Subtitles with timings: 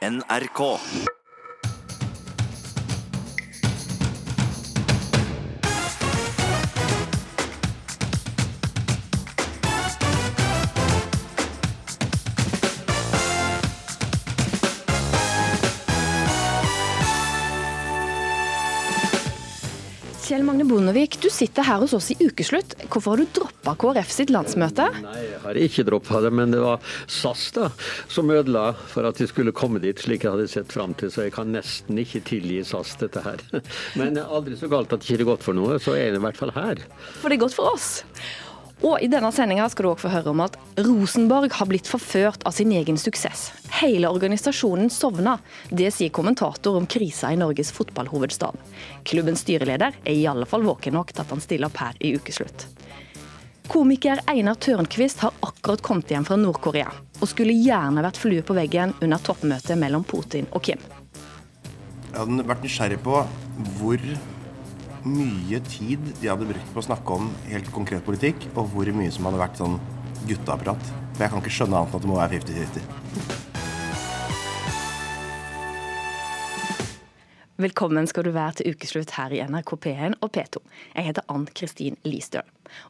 [0.00, 0.80] NRK.
[20.50, 22.72] Magne Bondevik, du sitter her hos oss i ukeslutt.
[22.90, 24.88] Hvorfor har du droppa KrF sitt landsmøte?
[24.98, 27.68] Nei, jeg har ikke droppa det, men det var SAS da,
[28.10, 31.12] som ødela for at de skulle komme dit, slik jeg hadde sett fram til.
[31.14, 33.46] Så jeg kan nesten ikke tilgi SAS dette her.
[34.00, 36.26] Men aldri så galt at det ikke er godt for noe, så er det i
[36.26, 36.82] hvert fall her.
[37.20, 38.00] For det er godt for oss.
[38.80, 42.46] Og i denne sendinga skal du også få høre om at Rosenborg har blitt forført
[42.48, 43.50] av sin egen suksess.
[43.82, 45.36] Hele organisasjonen sovna.
[45.68, 48.56] Det sier kommentator om krisa i Norges fotballhovedstad.
[49.04, 52.14] Klubbens styreleder er i alle fall våken nok til at han stiller opp her i
[52.16, 52.66] ukeslutt.
[53.70, 56.90] Komiker Einar Tørnquist har akkurat kommet hjem fra Nord-Korea,
[57.20, 60.80] og skulle gjerne vært flue på veggen under toppmøtet mellom Putin og Kim.
[62.08, 63.20] Jeg hadde vært nysgjerrig på
[63.78, 64.08] hvor
[65.04, 69.12] mye tid de hadde brukt på å snakke om helt konkret politikk, og hvor mye
[69.14, 69.78] som hadde vært sånn
[70.28, 70.90] gutteapparat.
[71.14, 73.46] For jeg kan ikke skjønne annet enn at det må være 50-50.
[77.60, 80.62] Velkommen skal du være til ukeslutt her i NRK P1 og P2.
[80.94, 82.46] Jeg heter Ann Kristin Listøl.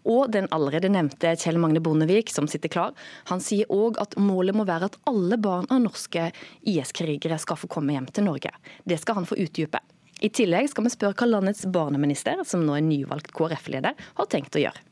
[0.06, 2.94] Og den allerede nevnte Kjell Magne Bondevik, som sitter klar,
[3.26, 6.28] han sier òg at målet må være at alle barn av norske
[6.70, 8.54] IS-krigere skal få komme hjem til Norge.
[8.86, 9.82] Det skal han få utdype.
[10.20, 14.56] I tillegg skal vi spørre hva landets barneminister, som nå er nyvalgt KrF-leder, har tenkt
[14.58, 14.86] å gjøre.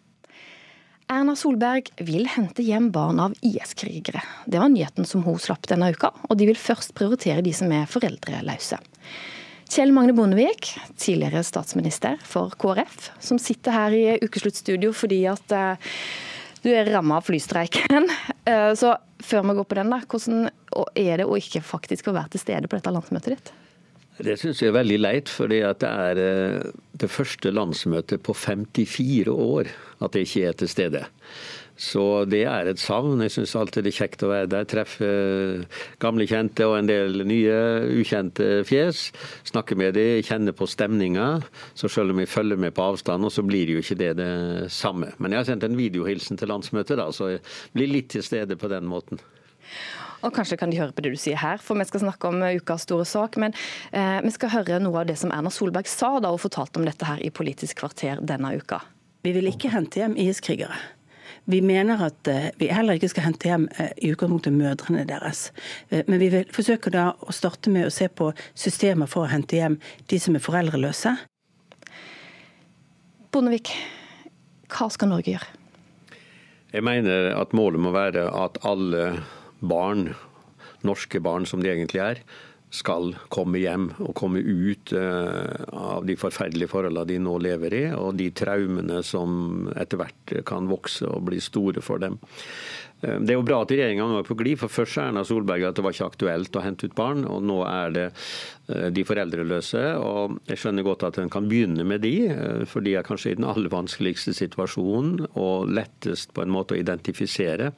[1.09, 4.21] Erna Solberg vil hente hjem barn av IS-krigere.
[4.45, 7.73] Det var nyheten som hun slapp denne uka, og de vil først prioritere de som
[7.73, 8.81] er foreldreløse.
[9.69, 15.97] Kjell Magne Bondevik, tidligere statsminister for KrF, som sitter her i ukesluttstudio fordi at uh,
[16.65, 18.09] du er ramma av flystreiken.
[18.49, 20.49] Uh, så før vi går på den, da, hvordan
[20.97, 23.53] er det å ikke faktisk å være til stede på dette landsmøtet ditt?
[24.19, 29.31] Det syns jeg er veldig leit, fordi det er eh, det første landsmøtet på 54
[29.31, 29.71] år
[30.03, 31.05] at jeg ikke er til stede.
[31.79, 33.21] Så det er et savn.
[33.23, 34.67] Jeg syns alltid det er kjekt å være der.
[34.67, 35.11] Treffe
[36.03, 37.55] gamle kjente og en del nye
[38.01, 39.05] ukjente fjes.
[39.47, 41.29] Snakke med dem, kjenne på stemninga.
[41.79, 44.33] Så selv om jeg følger med på avstand, så blir det jo ikke det det
[44.75, 45.13] samme.
[45.23, 47.47] Men jeg har sendt en videohilsen til landsmøtet, da, så jeg
[47.79, 49.23] blir litt til stede på den måten.
[50.27, 52.43] Og Kanskje kan de høre på det du sier her, for vi skal snakke om
[52.43, 53.39] ukas store sak.
[53.39, 53.55] Men
[53.93, 56.87] eh, vi skal høre noe av det som Erna Solberg sa da hun fortalte om
[56.89, 58.83] dette her i Politisk kvarter denne uka.
[59.27, 60.77] Vi vil ikke hente hjem IS-krigere.
[61.49, 65.47] Vi mener at eh, vi heller ikke skal hente hjem eh, i utgangspunktet mødrene deres.
[65.89, 69.31] Eh, men vi vil forsøke da å starte med å se på systemer for å
[69.33, 69.79] hente hjem
[70.13, 71.15] de som er foreldreløse.
[73.33, 73.73] Bondevik,
[74.73, 75.49] hva skal Norge gjøre?
[76.75, 79.07] Jeg mener at målet må være at alle
[79.61, 80.13] barn,
[80.87, 82.23] norske barn som de egentlig er,
[82.75, 87.85] skal komme hjem og komme ut eh, av de forferdelige forholdene de nå lever i,
[87.97, 92.19] og de traumene som etter hvert kan vokse og bli store for dem.
[93.01, 95.25] Eh, det er jo bra at regjeringa nå er på glid, for først sa Erna
[95.27, 98.89] Solberg at det var ikke aktuelt å hente ut barn, og nå er det eh,
[98.95, 99.85] de foreldreløse.
[100.03, 102.15] og Jeg skjønner godt at en kan begynne med de,
[102.71, 106.81] for de er kanskje i den aller vanskeligste situasjonen og lettest på en måte å
[106.81, 107.73] identifisere.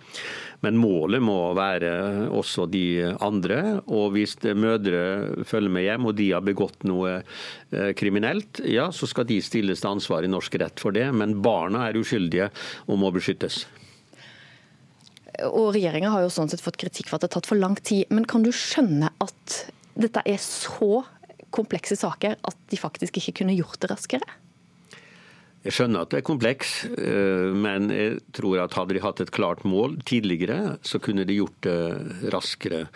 [0.64, 1.92] Men målet må være
[2.36, 3.80] også de andre.
[3.88, 9.08] Og hvis mødre følger med hjem og de har begått noe eh, kriminelt, ja, så
[9.08, 11.08] skal de stilles til ansvar i norsk rett for det.
[11.16, 12.50] Men barna er uskyldige
[12.88, 13.64] og må beskyttes.
[15.48, 17.76] Og Regjeringa har jo sånn sett fått kritikk for at det har tatt for lang
[17.78, 18.10] tid.
[18.10, 19.56] Men kan du skjønne at
[20.00, 21.02] dette er så
[21.54, 24.38] komplekse saker at de faktisk ikke kunne gjort det raskere?
[25.60, 29.32] Jeg skjønner at det er kompleks, eh, men jeg tror at hadde de hatt et
[29.34, 32.86] klart mål tidligere, så kunne de gjort det raskere.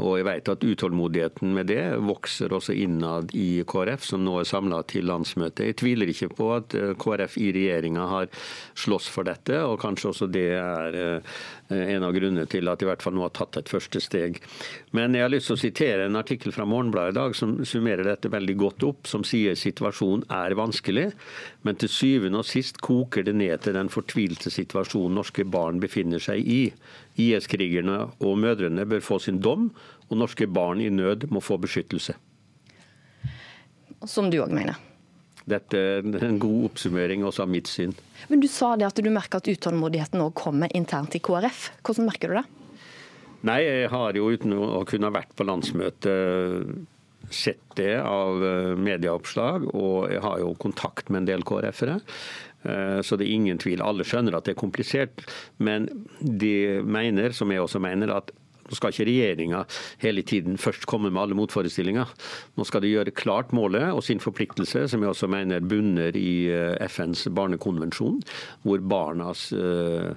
[0.00, 4.48] Og jeg vet at utålmodigheten med det vokser også innad i KrF, som nå er
[4.48, 5.68] samla til landsmøtet.
[5.68, 8.32] Jeg tviler ikke på at eh, KrF i regjeringa har
[8.80, 11.36] slåss for dette, og kanskje også det er eh,
[11.68, 14.38] en av grunnene til at de i hvert fall nå har tatt et første steg.
[14.96, 18.06] Men jeg har lyst til å sitere en artikkel fra Morgenbladet i dag som summerer
[18.06, 21.08] dette veldig godt opp, som sier situasjonen er vanskelig,
[21.66, 26.22] men til syvende og sist koker det ned til den fortvilte situasjonen norske barn befinner
[26.22, 26.62] seg i.
[27.18, 29.70] IS-krigerne og mødrene bør få sin dom,
[30.06, 32.14] og norske barn i nød må få beskyttelse.
[34.06, 34.76] Som du òg mener?
[35.46, 37.94] Dette er en god oppsummering også av mitt syn.
[38.30, 41.68] Men Du sa det at du merker at utålmodigheten nå kommer internt i KrF.
[41.86, 42.46] Hvordan merker du det?
[43.46, 46.86] Nei, jeg har jo uten å kunne ha vært på landsmøtet
[47.30, 51.98] sett det av eh, medieoppslag, og jeg har jo kontakt med en del KrF-ere.
[52.66, 53.82] Eh, så det er ingen tvil.
[53.84, 55.24] Alle skjønner at det er komplisert.
[55.58, 55.88] Men
[56.20, 58.32] de mener, som jeg også mener, at
[58.66, 59.62] Nå skal ikke regjeringa
[60.02, 62.10] hele tiden først komme med alle motforestillinger.
[62.58, 66.48] Nå skal de gjøre klart målet og sin forpliktelse, som jeg også mener bunner i
[66.50, 68.18] eh, FNs barnekonvensjon,
[68.66, 70.14] hvor barnas eh,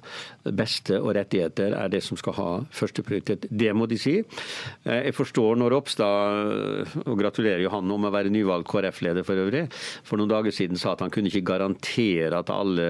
[0.49, 3.49] beste og rettigheter er det som skal ha førsteprioritet.
[3.49, 4.17] Det må de si.
[4.19, 9.39] Eh, jeg forstår når Ropstad, og gratulerer jo han om å være nyvalgt KrF-leder for
[9.39, 9.65] øvrig,
[10.07, 12.89] for noen dager siden sa at han kunne ikke garantere at alle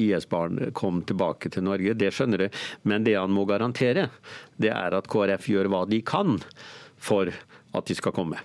[0.00, 1.94] IS-barn kom tilbake til Norge.
[1.98, 2.54] Det skjønner jeg,
[2.88, 4.08] men det han må garantere,
[4.60, 6.38] det er at KrF gjør hva de kan
[7.00, 7.30] for
[7.74, 8.38] at de skal komme.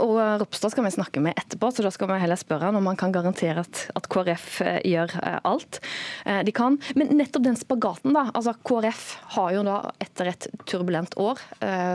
[0.00, 2.98] Og Ropstad skal vi snakke med etterpå, så da skal vi heller spørre om han
[2.98, 5.80] kan garantere at, at KrF eh, gjør eh, alt
[6.24, 6.78] eh, de kan.
[6.96, 8.26] Men nettopp den spagaten, da.
[8.32, 9.04] altså KrF
[9.36, 11.40] har jo da etter et turbulent år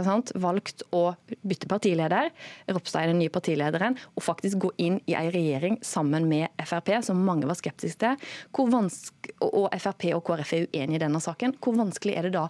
[0.05, 1.13] sant, valgt å
[1.47, 2.29] bytte partileder.
[2.69, 3.97] Ropstad er den nye partilederen.
[4.15, 8.29] Og faktisk gå inn i ei regjering sammen med Frp, som mange var skeptiske til.
[8.55, 11.57] Hvor og Frp og KrF er uenige i denne saken.
[11.61, 12.47] Hvor vanskelig er det da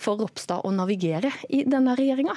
[0.00, 2.36] for Ropstad å navigere i denne regjeringa?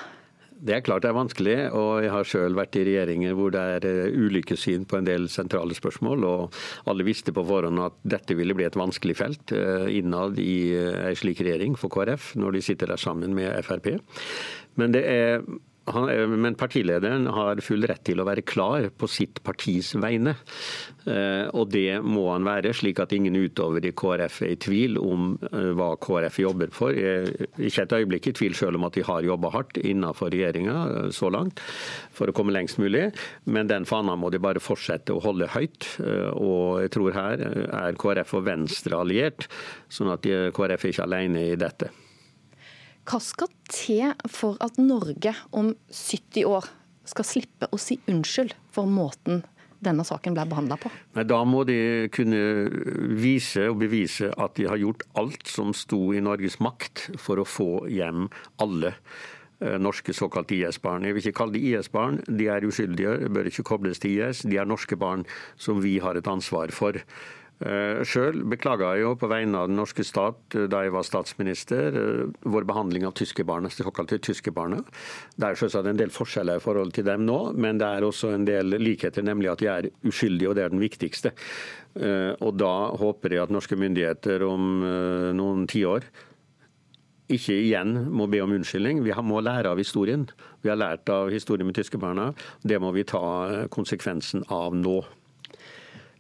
[0.62, 3.62] Det er klart det er vanskelig, og jeg har sjøl vært i regjeringer hvor det
[3.78, 6.26] er eh, ulike syn på en del sentrale spørsmål.
[6.28, 6.60] og
[6.92, 11.12] Alle visste på forhånd at dette ville bli et vanskelig felt eh, innad i ei
[11.12, 13.96] en slik regjering for KrF, når de sitter der sammen med Frp.
[14.78, 15.42] Men det er
[15.86, 20.36] men partilederen har full rett til å være klar på sitt partis vegne.
[21.10, 25.00] Eh, og det må han være, slik at ingen utover i KrF er i tvil
[25.02, 26.94] om eh, hva KrF jobber for.
[26.94, 30.30] Jeg er ikke et øyeblikk i tvil selv om at de har jobba hardt innenfor
[30.34, 31.64] regjeringa eh, så langt
[32.14, 33.08] for å komme lengst mulig,
[33.50, 35.88] men den fana må de bare fortsette å holde høyt.
[36.38, 39.50] Og jeg tror her er KrF og Venstre alliert,
[39.90, 41.90] sånn at KrF er ikke alene i dette.
[43.08, 46.70] Hva skal til for at Norge om 70 år
[47.10, 49.42] skal slippe å si unnskyld for måten
[49.82, 50.92] denne saken ble behandla på?
[51.18, 52.70] Nei, Da må de kunne
[53.18, 57.48] vise og bevise at de har gjort alt som sto i Norges makt for å
[57.48, 58.28] få hjem
[58.62, 61.08] alle eh, norske såkalte IS-barn.
[61.08, 64.46] Jeg vil ikke kalle de IS-barn, de er uskyldige, bør ikke kobles til IS.
[64.46, 65.26] De er norske barn
[65.58, 67.02] som vi har et ansvar for.
[67.62, 71.06] Eh, Sjøl beklaga jeg jo på vegne av den norske stat eh, da jeg var
[71.06, 74.80] statsminister eh, vår behandling av tyskerbarna, de såkalte tyskerbarna.
[75.36, 78.34] Det er selvsagt en del forskjeller i forhold til dem nå, men det er også
[78.34, 81.36] en del likheter, nemlig at de er uskyldige, og det er den viktigste.
[81.92, 84.80] Og da håper jeg at norske myndigheter om
[85.36, 86.06] noen tiår
[87.36, 89.04] ikke igjen må be om unnskyldning.
[89.04, 90.24] Vi må lære av historien.
[90.64, 92.32] Vi har lært av historien med tyskerbarna.
[92.64, 95.02] Det må vi ta konsekvensen av nå.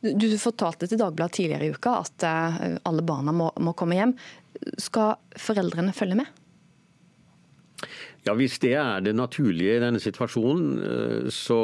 [0.01, 4.15] Du fortalte til Dagbladet tidligere i uka at eh, alle barna må, må komme hjem.
[4.81, 6.37] Skal foreldrene følge med?
[8.25, 11.59] Ja, Hvis det er det naturlige i denne situasjonen, eh, så,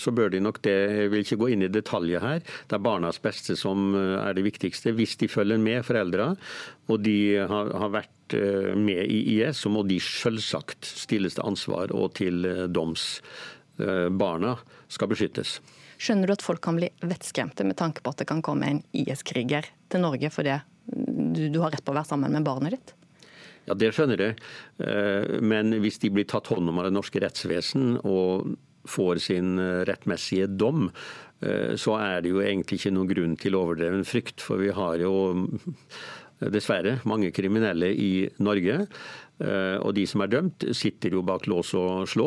[0.00, 0.76] så, bør de nok det.
[0.96, 2.40] Jeg vil ikke gå inn i detaljer her.
[2.40, 4.96] Det er barnas beste som eh, er det viktigste.
[4.96, 6.32] Hvis de følger med foreldra,
[6.88, 7.18] og de
[7.52, 8.14] har, har, vært
[8.76, 13.14] med i IS, så må de selvsagt stilles til ansvar og til doms.
[13.78, 14.50] Barna
[14.92, 15.54] skal beskyttes.
[15.98, 18.82] Skjønner du at folk kan bli vettskremte med tanke på at det kan komme en
[18.94, 22.94] IS-kriger til Norge fordi du, du har rett på å være sammen med barnet ditt?
[23.68, 24.38] Ja, Det skjønner jeg.
[24.80, 28.54] Eh, men hvis de blir tatt hånd om av det norske rettsvesen og
[28.88, 30.88] får sin eh, rettmessige dom,
[31.44, 34.40] eh, så er det jo egentlig ikke noen grunn til overdreven frykt.
[34.44, 35.12] For vi har jo
[36.38, 38.84] dessverre mange kriminelle i Norge.
[39.38, 42.26] Og de som er dømt, sitter jo bak lås og slå,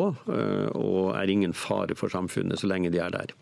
[0.72, 3.34] og er ingen fare for samfunnet så lenge de er der.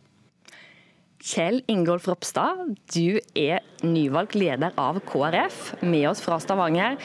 [1.21, 2.63] Kjell Ingolf Ropstad,
[2.95, 6.97] du er nyvalgt leder av KrF, med oss fra Stavanger.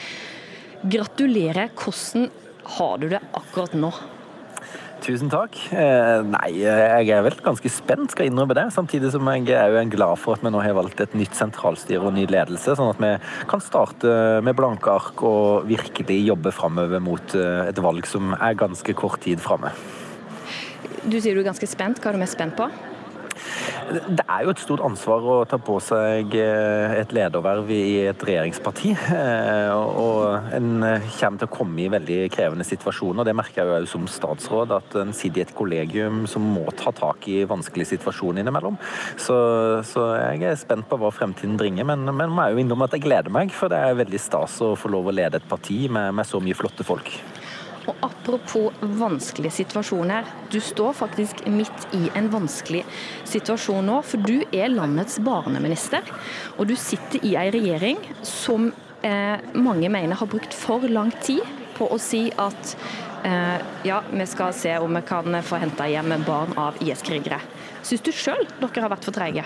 [0.87, 1.73] Gratulerer.
[1.75, 2.29] Hvordan
[2.77, 3.89] har du det akkurat nå?
[5.03, 5.59] Tusen takk.
[5.75, 8.69] Eh, nei, jeg er vel ganske spent, skal innrømme det.
[8.71, 12.07] Samtidig som jeg er jo glad for at vi nå har valgt et nytt sentralstyre
[12.07, 13.11] og ny ledelse, sånn at vi
[13.51, 14.15] kan starte
[14.47, 19.19] med blanke ark og virkelig jobbe framover mot eh, et valg som er ganske kort
[19.27, 19.75] tid framme.
[21.03, 21.99] Du sier du er ganske spent.
[21.99, 22.71] Hva er du mest spent på?
[23.85, 28.25] Det er jo et stort ansvar å ta på seg eh, et lederverv i et
[28.27, 28.95] regjeringsparti.
[29.13, 33.27] Eh, og en kommer til å komme i veldig krevende situasjoner.
[33.27, 36.93] Det merker jeg jo som statsråd, at en sitter i et kollegium som må ta
[36.95, 38.79] tak i vanskelige situasjoner innimellom.
[39.21, 39.37] Så,
[39.85, 43.05] så jeg er spent på hva fremtiden bringer, men, men må jo innrømme at jeg
[43.05, 43.53] gleder meg.
[43.53, 46.41] For det er veldig stas å få lov å lede et parti med, med så
[46.41, 47.13] mye flotte folk.
[47.85, 50.25] Og apropos vanskelige situasjoner.
[50.51, 52.83] Du står faktisk midt i en vanskelig
[53.29, 56.05] situasjon nå, for du er landets barneminister.
[56.57, 58.71] Og du sitter i ei regjering som
[59.05, 62.75] eh, mange mener har brukt for lang tid på å si at
[63.27, 67.41] eh, ja, vi skal se om vi kan få henta hjem barn av IS-krigere.
[67.85, 69.45] Syns du sjøl dere har vært for treige?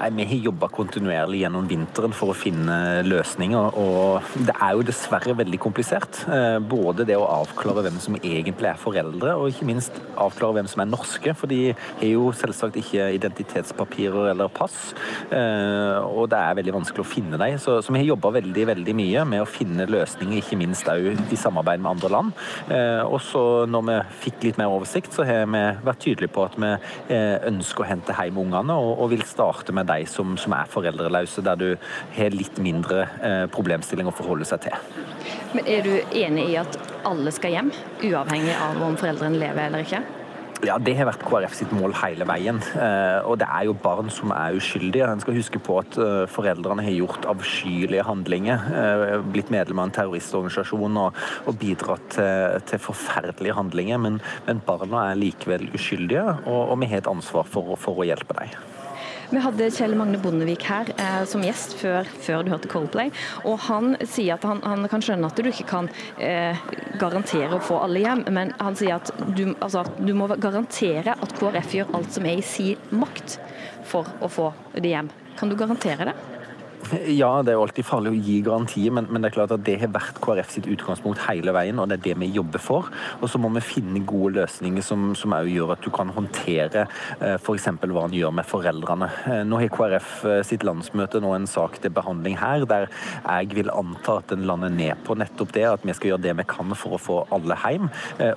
[0.00, 3.76] Nei, Vi har jobba kontinuerlig gjennom vinteren for å finne løsninger.
[3.78, 6.22] og Det er jo dessverre veldig komplisert.
[6.26, 10.70] Eh, både det å avklare hvem som egentlig er foreldre, og ikke minst avklare hvem
[10.70, 11.34] som er norske.
[11.38, 14.94] For de har jo selvsagt ikke identitetspapirer eller pass.
[15.30, 17.58] Eh, og det er veldig vanskelig å finne dem.
[17.62, 21.12] Så, så vi har jobba veldig veldig mye med å finne løsninger, ikke minst òg
[21.30, 22.34] i samarbeid med andre land.
[22.72, 26.48] Eh, og så når vi fikk litt mer oversikt, så har vi vært tydelige på
[26.48, 26.74] at vi
[27.52, 31.44] ønsker å hente hjem ungene, og, og vil starte med de som, som er foreldreløse,
[31.44, 31.68] der du
[32.16, 33.04] har litt mindre
[33.52, 34.76] problemstilling å forholde seg til.
[35.52, 36.78] Men Er du enig i at
[37.08, 37.70] alle skal hjem,
[38.02, 40.02] uavhengig av om foreldrene lever eller ikke?
[40.62, 42.60] Ja, Det har vært KrF sitt mål hele veien.
[42.78, 45.08] Eh, og det er jo barn som er uskyldige.
[45.10, 48.68] En skal huske på at eh, foreldrene har gjort avskyelige handlinger.
[48.70, 51.18] Eh, blitt medlem av en terroristorganisasjon og,
[51.50, 53.98] og bidratt til, til, forferdelige handlinger.
[54.04, 58.06] Men, men, barna er likevel uskyldige, og, og vi har et ansvar for, for å
[58.06, 58.54] hjelpe dem.
[59.32, 63.08] Vi hadde Kjell Magne Bondevik her eh, som gjest før, før, du hørte Coldplay.
[63.48, 65.88] og Han sier at han, han kan skjønne at du ikke kan
[66.20, 66.60] eh,
[67.00, 71.32] garantere å få alle hjem, men han sier at du, altså, du må garantere at
[71.38, 73.38] KrF gjør alt som er i sin makt
[73.88, 75.08] for å få de hjem.
[75.40, 76.16] Kan du garantere det?
[76.90, 79.62] Ja, det er jo alltid farlig å gi garantier, men, men, det er klart at
[79.64, 82.88] det har vært KrF sitt utgangspunkt hele veien, og det er det vi jobber for.
[83.22, 86.84] Og så må vi finne gode løsninger som, som også gjør at du kan håndtere
[87.20, 87.68] eh, f.eks.
[87.78, 89.08] hva en gjør med foreldrene.
[89.30, 93.52] Eh, nå har KrF eh, sitt landsmøte nå en sak til behandling her, der jeg
[93.54, 96.48] vil anta at en lander ned på nettopp det, at vi skal gjøre det vi
[96.50, 97.88] kan for å få alle hjem,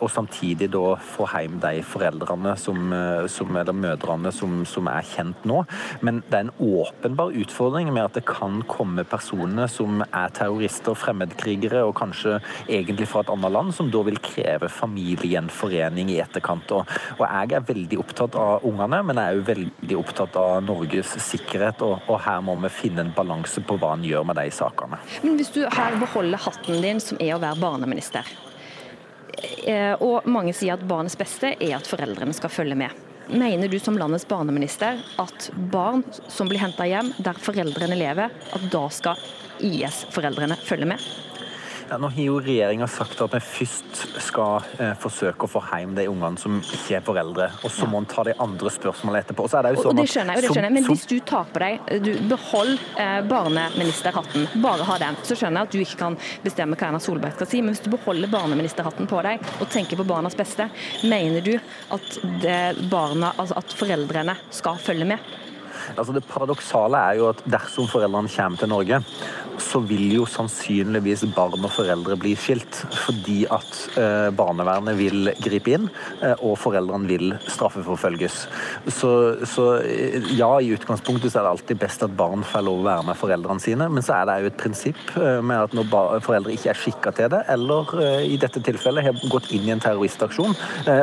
[0.03, 2.93] og samtidig da få hjem de foreldrene som,
[3.31, 5.63] som, eller mødrene som, som er kjent nå.
[6.05, 10.34] Men det er en åpenbar utfordring med at det kan kan komme personer som er
[10.36, 16.20] terrorister, fremmedkrigere og kanskje egentlig fra et annet land, som da vil kreve familiegjenforening i
[16.24, 16.72] etterkant.
[16.75, 20.58] Og, og jeg er veldig opptatt av ungene, men jeg er òg veldig opptatt av
[20.65, 21.84] Norges sikkerhet.
[21.86, 25.00] Og, og her må vi finne en balanse på hva en gjør med de sakene.
[25.24, 28.27] Men hvis du her beholder hatten din, som er å være barneminister,
[29.65, 33.06] eh, og mange sier at barnets beste er at foreldrene skal følge med.
[33.27, 38.67] Mener du som landets barneminister at barn som blir henta hjem der foreldrene lever, at
[38.74, 39.22] da skal
[39.65, 41.01] IS-foreldrene følge med?
[41.89, 45.94] Ja, nå har jo regjeringa sagt at vi først skal eh, forsøke å få hjem
[45.98, 47.46] de ungene som ikke er foreldre.
[47.62, 49.46] Og så må en ta de andre spørsmålene etterpå.
[49.51, 50.75] Det jo sånn og det skjønner jeg, det skjønner jeg.
[50.80, 54.50] Men hvis du tar på deg du Behold eh, barneministerhatten.
[54.65, 55.20] Bare ha den.
[55.27, 57.86] Så skjønner jeg at du ikke kan bestemme hva Erna Solberg skal si, men hvis
[57.86, 60.68] du beholder barneministerhatten på deg og tenker på barnas beste,
[61.06, 62.20] mener du at,
[62.89, 65.36] barna, altså at foreldrene skal følge med?
[65.96, 69.01] Altså Det paradoksale er jo at dersom foreldrene kommer til Norge,
[69.62, 72.82] så vil jo sannsynligvis barn og foreldre bli skilt.
[73.06, 75.89] Fordi at eh, barnevernet vil gripe inn,
[76.22, 78.39] eh, og foreldrene vil straffeforfølges.
[78.88, 79.12] Så,
[79.48, 82.88] så, eh, ja, i utgangspunktet så er det alltid best at barn får lov å
[82.89, 86.54] være med foreldrene sine, men så er det jo et prinsipp med at når foreldre
[86.56, 87.92] ikke er skikka til det, eller
[88.25, 90.56] i dette tilfellet har gått inn i en terroristaksjon,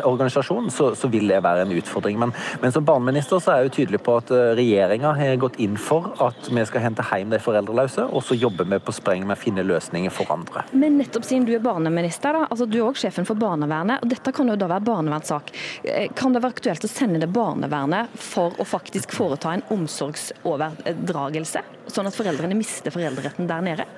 [0.09, 2.19] organisasjon, så, så, vil det være en utfordring.
[2.21, 4.33] Men, men som barneminister så er jeg jo tydelig på at
[4.73, 8.07] regjeringa har gått inn for at vi skal hente hjem de foreldreløse.
[8.13, 10.65] og så jobber vi på spreng med å finne løsninger for andre.
[10.73, 14.13] Men nettopp siden du er barneminister, da, altså du er også sjefen for barnevernet, og
[14.13, 15.53] dette kan jo da være barnevernssak.
[15.85, 21.65] Eh, kan det være aktuelt å sende det barnevernet for å faktisk foreta en omsorgsoverdragelse,
[21.93, 23.89] sånn at foreldrene mister foreldreretten der nede?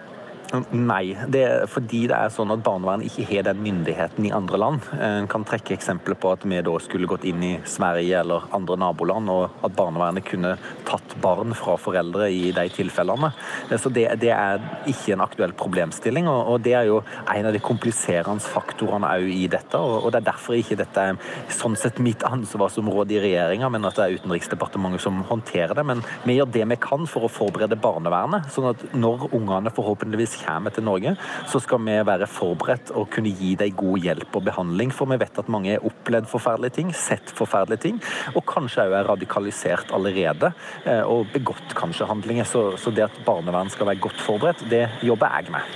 [0.74, 4.58] Nei, det er fordi det er sånn at barnevernet ikke har den myndigheten i andre
[4.60, 4.86] land.
[5.02, 8.76] En kan trekke eksempler på at vi da skulle gått inn i Sverige eller andre
[8.78, 10.54] naboland, og at barnevernet kunne
[10.86, 13.32] tatt barn fra foreldre i de tilfellene.
[13.72, 17.00] Så det, det er ikke en aktuell problemstilling, og, det er jo
[17.32, 19.80] en av de kompliserende faktorene òg i dette.
[19.80, 21.18] Og, det er derfor ikke dette er
[21.52, 25.86] sånn sett mitt ansvarsområde i regjeringa, men at det er Utenriksdepartementet som håndterer det.
[25.88, 30.43] Men vi gjør det vi kan for å forberede barnevernet, sånn at når ungene forhåpentligvis
[30.44, 31.14] kommer til Norge,
[31.50, 34.92] så skal vi være forberedt og kunne gi dem god hjelp og behandling.
[34.94, 38.00] For vi vet at mange har opplevd forferdelige ting, sett forferdelige ting,
[38.34, 40.52] og kanskje òg er radikalisert allerede.
[40.84, 42.48] Eh, og begått kanskje handlinger.
[42.48, 45.74] Så, så det at barnevern skal være godt forberedt, det jobber jeg med.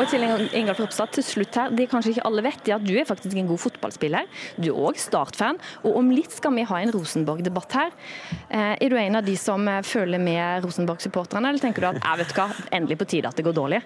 [0.00, 0.22] Og til
[0.56, 3.36] Ingolf Ropstad, til slutt her, Det kanskje ikke alle vet, er at du er faktisk
[3.36, 4.28] en god fotballspiller.
[4.56, 5.58] Du er òg Start-fan.
[5.84, 7.90] Og om litt skal vi ha en Rosenborg-debatt her.
[8.48, 12.22] Eh, er du en av de som følger med Rosenborg-supporterne, eller tenker du at jeg
[12.24, 13.82] vet hva, endelig på tide at det går dårlig?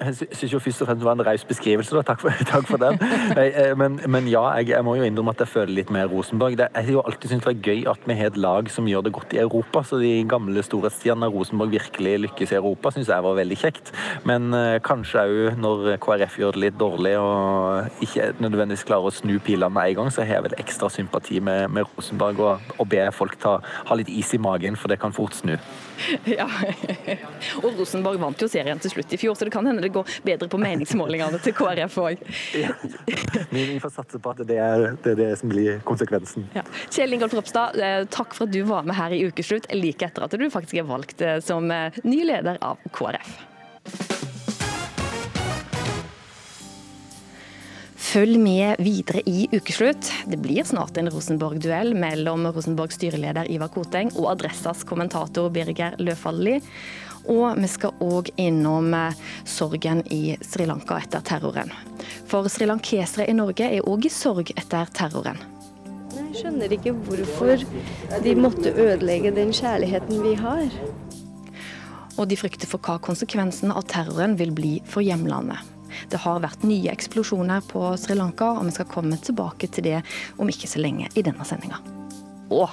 [0.00, 2.02] Jeg syns først og fremst det var en raus beskrivelse, da.
[2.06, 2.98] Takk for, takk for den.
[3.38, 6.56] Eh, men, men ja, jeg, jeg, må jo innrømme at jeg føler litt mer Rosenborg.
[6.58, 9.06] Det, jeg har alltid syntes det er gøy at vi har et lag som gjør
[9.06, 9.84] det godt i Europa.
[9.86, 13.92] Så de gamle storhetstidene Rosenborg virkelig lykkes i Europa, syns jeg var veldig kjekt.
[14.28, 19.14] Men eh, kanskje òg når KrF gjør det litt dårlig og ikke nødvendigvis klarer å
[19.14, 22.74] snu pilene med en gang, så har jeg vel ekstra sympati med, med Rosenborg og,
[22.78, 25.56] og ber folk ta, ha litt is i magen, for det kan fort snu.
[26.32, 26.46] Ja,
[27.60, 30.08] og Rosenborg vant jo serien til slutt i fjor, så det kan hende det går
[30.26, 32.24] bedre på meningsmålingene til KrF òg.
[32.58, 32.72] Ja.
[33.52, 36.48] Vi, får satse på at det er, det er det, som blir konsekvensen.
[36.56, 36.64] Ja.
[36.92, 40.26] Kjell Ingolf Ropstad, eh, takk for at du var med her i Ukeslutt like etter
[40.26, 43.51] at du faktisk er valgt eh, som eh, ny leder av KrF.
[48.12, 50.10] Følg med videre i ukeslutt.
[50.28, 56.58] Det blir snart en Rosenborg-duell mellom Rosenborgs styreleder Ivar Koteng og Adressas kommentator Birger Løfaldli.
[57.32, 59.16] Og vi skal òg innom eh,
[59.48, 61.72] sorgen i Sri Lanka etter terroren.
[62.28, 65.40] For srilankesere i Norge er òg i sorg etter terroren.
[66.12, 67.64] Jeg skjønner ikke hvorfor
[68.28, 70.68] de måtte ødelegge den kjærligheten vi har.
[72.20, 75.64] Og de frykter for hva konsekvensen av terroren vil bli for hjemlandet.
[76.10, 80.00] Det har vært nye eksplosjoner på Sri Lanka, og vi skal komme tilbake til det
[80.38, 81.80] om ikke så lenge i denne sendinga.
[82.52, 82.68] Og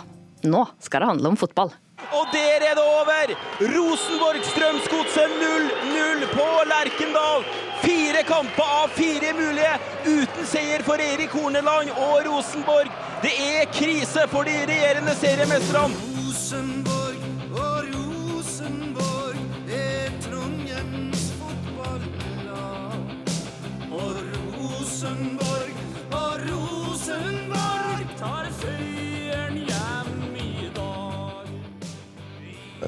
[0.48, 1.74] nå skal det handle om fotball.
[2.16, 3.34] Og der er det over!
[3.60, 7.44] Rosenborg Strømsgodset 0-0 på Lerkendal.
[7.84, 9.74] Fire kamper av fire mulige
[10.06, 12.92] uten seier for Erik Horneland og Rosenborg.
[13.24, 16.79] Det er krise for de regjerende seriemestrene.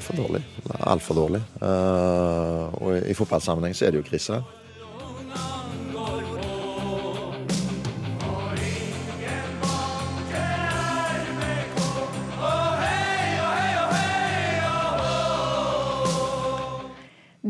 [0.02, 0.42] Er for dårlig.
[0.82, 1.44] Altfor dårlig.
[1.62, 4.42] Uh, og i fotballsammenheng så er det jo krise.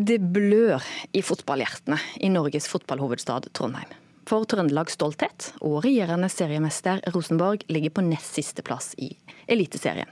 [0.02, 0.82] Det blør
[1.16, 3.92] i fotballhjertene i Norges fotballhovedstad Trondheim.
[4.28, 9.12] For Trøndelags stolthet og regjerende seriemester Rosenborg ligger på nest siste plass i
[9.52, 10.10] Eliteserien.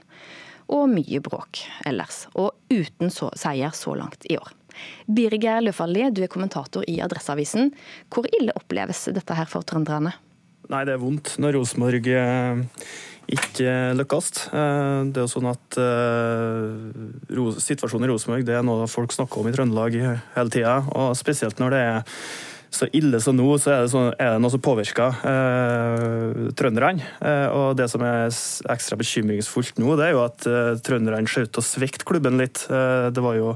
[0.70, 4.54] Og mye bråk ellers, og uten så seier så langt i år.
[5.10, 7.72] Birger Løfaldli, du er kommentator i Adresseavisen.
[8.12, 10.14] Hvor ille oppleves dette her for trønderne?
[10.70, 12.60] Nei, det er vondt når Rosenborg eh,
[13.34, 14.30] ikke lykkes.
[14.54, 19.50] Eh, det er jo sånn at uh, Situasjonen i Rosenborg er noe folk snakker om
[19.50, 20.76] i Trøndelag hele tida.
[20.94, 22.14] Og spesielt når det er
[22.70, 27.06] så ille som nå, så er det, sånn, er det noe som påvirker eh, trønderne.
[27.18, 28.28] Eh, og det som er
[28.72, 32.38] ekstra bekymringsfullt nå, det er jo at eh, trønderne ser ut til å svikte klubben
[32.40, 32.62] litt.
[32.70, 33.48] Eh, det var jo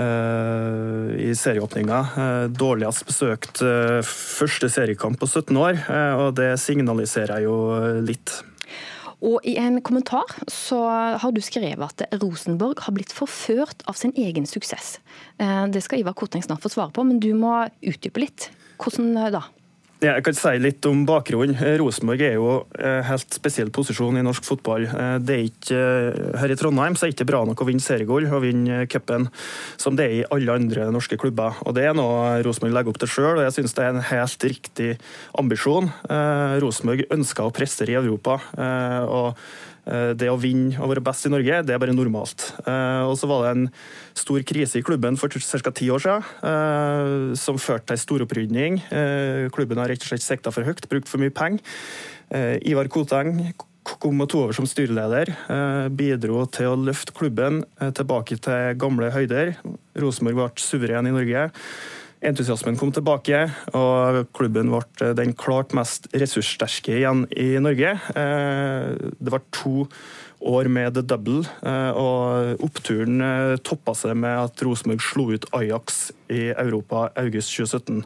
[0.00, 3.62] eh, i serieåpninga eh, dårligst besøkt
[4.08, 5.84] første seriekamp på 17 år,
[6.22, 7.58] og det signaliserer jo
[8.00, 8.40] litt.
[9.22, 10.80] Og I en kommentar så
[11.22, 14.96] har du skrevet at Rosenborg har blitt forført av sin egen suksess.
[15.38, 17.54] Eh, det skal Ivar Koteng snart få svare på, men du må
[17.86, 18.50] utdype litt.
[18.82, 19.44] Hvordan da?
[20.02, 21.54] Jeg kan si litt om bakgrunnen.
[21.78, 24.88] Rosenborg er jo en eh, helt spesiell posisjon i norsk fotball.
[24.90, 27.68] Eh, det er ikke, eh, her i Trondheim så er det ikke bra nok å
[27.68, 29.28] vinne seriegull og vinne cupen
[29.78, 31.54] som det er i alle andre norske klubber.
[31.62, 34.08] Og Det er noe Rosenborg legger opp til sjøl, og jeg synes det er en
[34.10, 34.90] helt riktig
[35.38, 35.92] ambisjon.
[36.62, 38.40] Rosenborg ønsker å prestere i Europa.
[39.06, 42.44] og Eh, det å vinne og være best i Norge, det er bare normalt.
[42.62, 43.64] Eh, og så var det en
[44.18, 45.72] stor krise i klubben for ca.
[45.74, 48.80] ti år siden, eh, som førte til storopprydning.
[49.52, 51.60] Klubben har rett og slett sikta for høyt, brukt for mye penger.
[52.64, 55.34] Ivar Koteng kom og tok over som styreleder.
[55.90, 59.56] Bidro til å løfte klubben tilbake til gamle høyder.
[59.98, 61.50] Rosenborg ble suveren i Norge.
[62.22, 67.96] Entusiasmen kom tilbake, og klubben ble eh, den klart mest ressurssterke igjen i Norge.
[68.14, 69.88] Eh, det var to
[70.52, 73.18] år med the double, eh, og oppturen
[73.66, 78.04] toppa seg med at Rosenborg slo ut Ajax i Europa august 2017.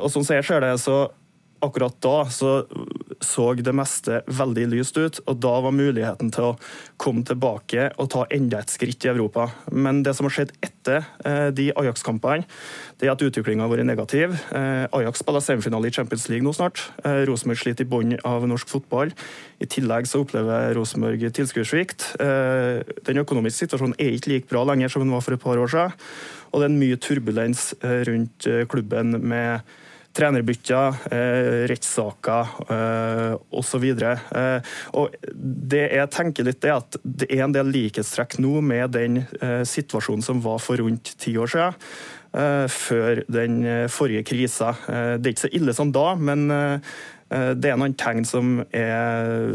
[0.00, 1.02] Og som jeg ser det, så
[1.60, 2.62] akkurat da så,
[3.26, 6.56] så det meste veldig lyst ut, og da var muligheten til å
[7.00, 9.48] komme tilbake og ta enda et skritt i Europa.
[9.72, 12.46] Men det som har skjedd etter eh, de Ajax-kampene,
[13.00, 14.36] det er at utviklinga har vært negativ.
[14.56, 16.86] Eh, Ajax spiller semifinale i Champions League nå snart.
[17.04, 19.12] Eh, Rosenborg sliter i bunnen av norsk fotball.
[19.60, 22.10] I tillegg så opplever Rosenborg tilskuddssvikt.
[22.20, 25.72] Den økonomiske situasjonen er ikke like bra lenger som den var for et par år
[25.72, 25.96] siden.
[26.52, 29.64] Og det er mye turbulens rundt klubben med
[30.16, 33.84] trenerbytter, eh, rettssaker eh, osv.
[33.84, 34.74] Eh,
[35.32, 39.22] det jeg tenker litt er at det er en del likhetstrekk nå med den
[39.66, 41.82] situasjonen som var for rundt ti år siden.
[42.68, 44.74] før den forrige krisa.
[45.16, 46.50] Det er ikke så ille som da, men
[47.30, 49.54] det er noen tegn som er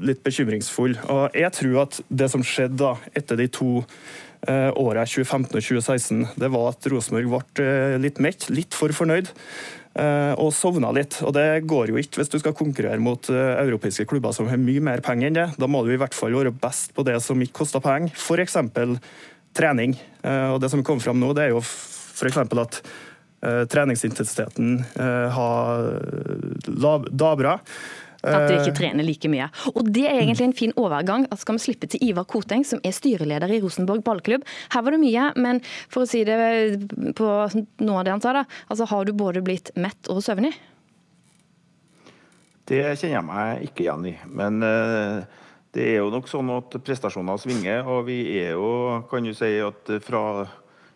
[0.00, 0.96] litt bekymringsfulle.
[1.12, 3.82] Og jeg tror at det som skjedde da, etter de to
[4.48, 9.28] årene 2015 og 2016, det var at Rosenborg ble litt mett, litt for fornøyd.
[10.40, 11.18] Og sovna litt.
[11.26, 14.80] Og det går jo ikke hvis du skal konkurrere mot europeiske klubber som har mye
[14.86, 15.46] mer penger enn det.
[15.60, 18.14] Da må du i hvert fall være best på det som ikke koster penger.
[18.16, 18.56] F.eks
[19.56, 19.96] trening.
[20.22, 22.38] Eh, og Det som kommer fram nå, det er jo f.eks.
[22.38, 22.82] at
[23.40, 24.82] treningsintensiteten
[25.32, 25.84] har
[27.08, 27.54] dabra.
[28.20, 29.48] At de ikke trener like mye.
[29.74, 31.26] Og Det er egentlig en fin overgang.
[31.30, 34.44] at skal vi slippe til Ivar Koteng, som er styreleder i Rosenborg ballklubb.
[34.72, 36.36] Her var det mye, men for å si det
[37.16, 37.28] på
[37.80, 40.52] noe av det han sa, da, altså har du både blitt mett og søvnig?
[42.70, 44.14] Det kjenner jeg meg ikke igjen i.
[44.28, 45.24] Men uh,
[45.74, 49.56] det er jo nok sånn at prestasjoner svinger, og vi er jo, kan du si
[49.62, 50.22] at fra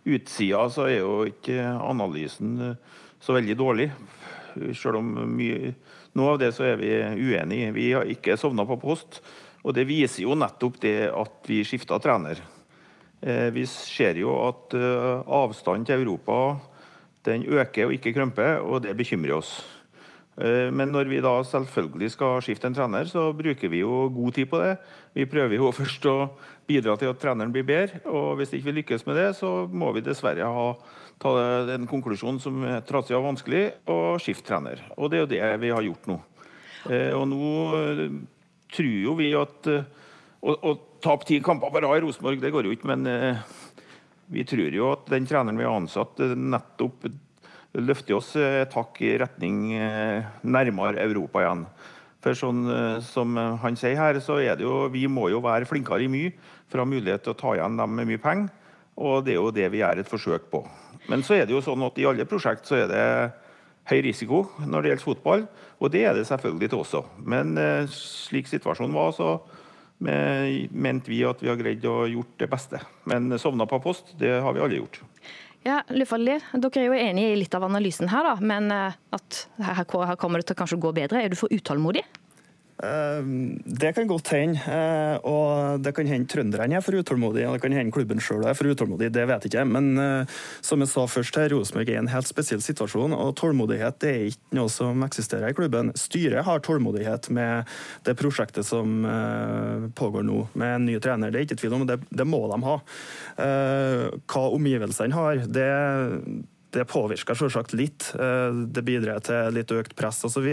[0.05, 3.87] utsida så er jo ikke analysen eh, så veldig dårlig.
[4.77, 5.73] Selv om mye,
[6.15, 7.73] noe av det så er vi uenige.
[7.75, 9.21] Vi har ikke sovna på post.
[9.65, 12.41] Og det viser jo nettopp det at vi skifta trener.
[13.25, 16.59] Eh, vi ser jo at eh, avstanden til Europa
[17.25, 19.55] den øker og ikke krymper, og det bekymrer oss.
[20.37, 24.37] Eh, men når vi da selvfølgelig skal skifte en trener, så bruker vi jo god
[24.37, 24.75] tid på det.
[25.17, 26.19] Vi prøver jo først å
[26.69, 28.03] bidra til at treneren blir bedre.
[28.05, 30.69] og Hvis ikke vi lykkes med det, så må vi dessverre ha
[31.23, 31.33] ta
[31.75, 34.83] en konklusjon som er trasig og vanskelig, og skifte trener.
[34.99, 36.19] Og det er jo det vi har gjort nå.
[36.91, 38.07] Eh, og nå eh,
[38.75, 39.71] tror jo vi at
[40.45, 43.39] Å, å tape ti kamper på rad i Rosenborg, det går jo ikke, men
[44.29, 47.07] vi tror jo at den treneren vi har ansatt, nettopp
[47.75, 51.65] løfter oss et hakk i retning eh, nærmere Europa igjen.
[52.25, 55.69] For sånn eh, som han sier her, så er det jo, vi må jo være
[55.69, 56.35] flinkere i mye
[56.69, 58.53] for å ha mulighet til å ta igjen dem med mye penger.
[58.95, 60.63] Og det er jo det vi gjør et forsøk på.
[61.11, 63.05] Men så er det jo sånn at i alle prosjekt så er det
[63.91, 65.45] høy risiko når det gjelder fotball,
[65.81, 67.05] og det er det selvfølgelig til også.
[67.21, 69.37] Men eh, slik situasjonen var, så
[70.05, 72.81] mente vi at vi har greid å gjort det beste.
[73.09, 74.99] Men sovna på post, det har vi alle gjort.
[75.65, 79.45] Ja, Lufalli, Dere er jo enige i litt av analysen her, da, men eh, at
[79.65, 81.23] her kommer det til å kanskje gå bedre.
[81.25, 82.05] Er du for utålmodig?
[82.85, 84.61] Ehm, det kan godt hende.
[84.69, 88.45] Eh, og det kan hende trønderne er for utålmodige, og det kan hende klubben sjøl
[88.49, 89.67] er for utålmodig, det vet jeg ikke.
[89.69, 93.35] Men eh, som jeg sa først her, Rosenborg er i en helt spesiell situasjon, og
[93.41, 95.93] tålmodighet er ikke noe som eksisterer i klubben.
[95.99, 97.71] Styret har tålmodighet med
[98.07, 101.33] det prosjektet som eh, pågår nå, med en ny trener.
[101.33, 102.81] Det er ikke tvil om, det, det må de ha.
[103.35, 105.71] Hva omgivelsene har, det
[106.75, 108.11] det påvirker selvsagt litt.
[108.15, 110.47] Det bidrar til litt økt press osv.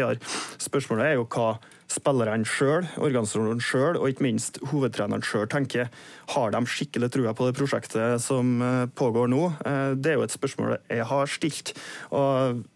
[0.61, 1.55] Spørsmålet er jo hva
[1.91, 5.89] spillerne sjøl, organisasjonene sjøl og ikke minst hovedtreneren sjøl tenker.
[6.35, 9.47] Har de skikkelig trua på det prosjektet som eh, pågår nå?
[9.65, 11.75] Eh, det er jo et spørsmål jeg har stilt.
[12.11, 12.67] og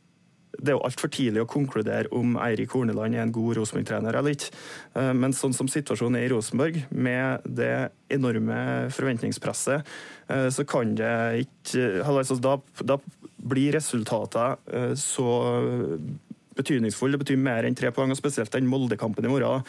[0.55, 4.37] det er jo altfor tidlig å konkludere om Eirik Horneland er en god Rosenborg-trener eller
[4.37, 4.53] ikke.
[4.95, 11.43] Eh, men sånn som situasjonen er i Rosenborg, med det enorme forventningspresset, så kan det
[11.43, 12.95] ikke altså, Da, da
[13.37, 15.29] blir resultatene så
[16.55, 17.15] betydningsfull.
[17.15, 19.65] Det betyr mer enn tre poeng, og spesielt den Molde-kampen i morgen.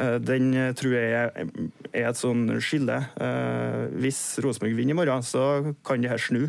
[0.00, 3.00] Eh, den eh, tror jeg er et sånn skille.
[3.20, 6.46] Eh, hvis Rosenborg vinner i morgen, så kan det her snu.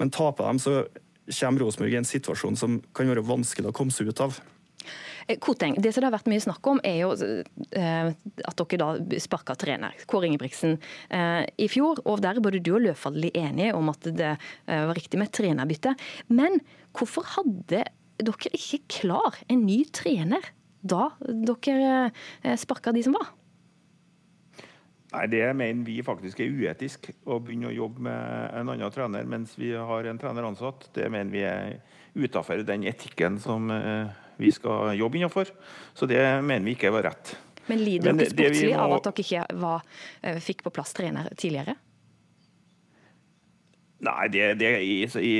[0.00, 0.76] Men taper de, så
[1.40, 4.40] kommer Rosenborg i en situasjon som kan være vanskelig å komme seg ut av.
[5.42, 9.56] Koteng, det som det har vært mye snakk om, er jo at dere da sparka
[9.58, 10.76] trener, Kåre Ingebrigtsen,
[11.10, 11.98] i fjor.
[12.06, 14.36] og Der er både du og Løfaldli enige om at det
[14.68, 15.96] var riktig med trenerbytte.
[16.30, 16.60] Men
[16.94, 17.82] hvorfor hadde
[18.22, 20.46] dere ikke klar en ny trener
[20.86, 22.12] da dere
[22.42, 23.32] eh, sparka de som var?
[25.12, 29.28] Nei, Det mener vi faktisk er uetisk, å begynne å jobbe med en annen trener
[29.28, 30.88] mens vi har en trener ansatt.
[30.94, 31.78] Det mener vi er
[32.16, 35.50] utafor den etikken som eh, vi skal jobbe innenfor.
[35.96, 37.36] Så det mener vi ikke var rett.
[37.66, 38.84] Men lider dere sportslig må...
[38.84, 39.90] av at dere ikke var,
[40.22, 41.76] eh, fikk på plass trener tidligere?
[44.06, 45.34] Nei, det, det i, i,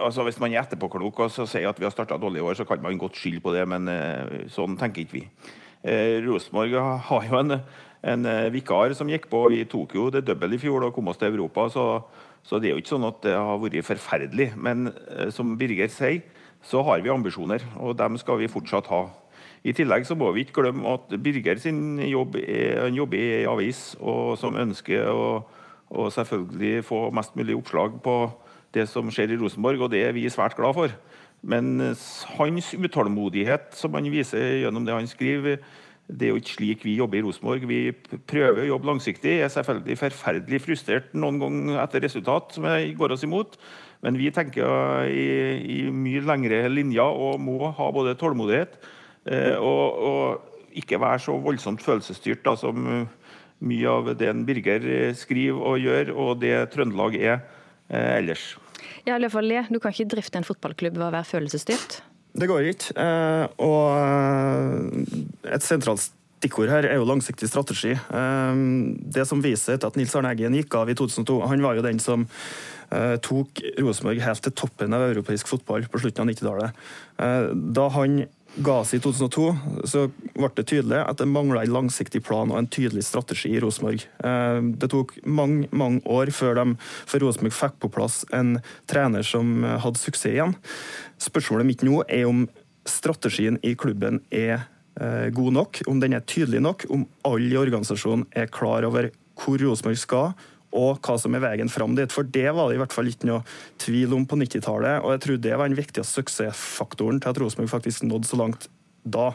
[0.00, 2.56] altså Hvis man er etterpåklok og så sier at vi har starta dårlig i år,
[2.56, 5.24] så kan man godt skylde på det, men uh, sånn tenker ikke vi.
[5.84, 7.58] Uh, Rosenborg har jo en,
[8.14, 9.44] en uh, vikar som gikk på.
[9.52, 11.86] Vi tok jo det dobbelt i fjor og kom oss til Europa, så,
[12.40, 14.48] så, det er jo ikke sånn at det har vært forferdelig.
[14.56, 14.88] Men
[15.36, 16.24] som Birger sier,
[16.62, 19.06] så har vi ambisjoner, og dem skal vi fortsatt ha.
[19.62, 23.44] I tillegg så må vi ikke glemme at Birger sin jobb er en jobb i
[23.46, 25.26] avis, og som ønsker å
[25.92, 28.16] å selvfølgelig få mest mulig oppslag på
[28.72, 30.94] det som skjer i Rosenborg, og det er vi svært glad for.
[31.42, 31.94] Men
[32.38, 35.58] hans utålmodighet som han viser gjennom det han skriver,
[36.12, 37.66] det er jo ikke slik vi jobber i Rosenborg.
[37.68, 37.92] Vi
[38.28, 39.36] prøver å jobbe langsiktig.
[39.38, 43.56] Jeg er selvfølgelig forferdelig frustrert noen ganger etter resultat som jeg går oss imot.
[44.02, 45.26] Men vi tenker i,
[45.62, 48.74] i mye lengre linjer og må ha både tålmodighet
[49.30, 54.44] eh, og, og ikke være så voldsomt følelsesstyrt da, som eh, mye av det en
[54.48, 58.56] Birger eh, skriver og gjør, og det Trøndelag er eh, ellers.
[59.06, 62.00] Ja, Løfaldli, du kan ikke drifte en fotballklubb ved å være følelsesstyrt?
[62.32, 62.96] Det går ikke.
[62.96, 66.08] Eh, og eh, et sentralt
[66.42, 67.94] stikkord her er jo langsiktig strategi.
[67.94, 68.62] Eh,
[69.14, 72.02] det som viser at Nils Arne Eggen gikk av i 2002, han var jo den
[72.02, 72.71] som eh,
[73.24, 76.80] tok Rosenborg helt til toppen av europeisk fotball på slutten av 90-tallet.
[77.22, 78.22] Eh, da han
[78.60, 79.44] ga seg i 2002,
[79.88, 80.02] så
[80.34, 84.04] ble det tydelig at det mangla en langsiktig plan og en tydelig strategi i Rosenborg.
[84.24, 86.76] Eh, Det tok mange mange år før, de,
[87.08, 90.54] før Rosenborg fikk på plass en trener som hadde suksess igjen.
[91.18, 92.44] Spørsmålet mitt nå er om
[92.84, 94.66] strategien i klubben er
[95.00, 99.12] eh, god nok, om den er tydelig nok, om alle i organisasjonen er klar over
[99.38, 100.34] hvor Rosenborg skal,
[100.72, 102.12] og hva som er veien fram dit.
[102.12, 103.42] For det var det i hvert fall ikke noe
[103.82, 107.72] tvil om på 90-tallet, og jeg tror det var den viktigste suksessfaktoren til at Rosenborg
[107.74, 108.68] faktisk nådde så langt
[109.02, 109.32] da.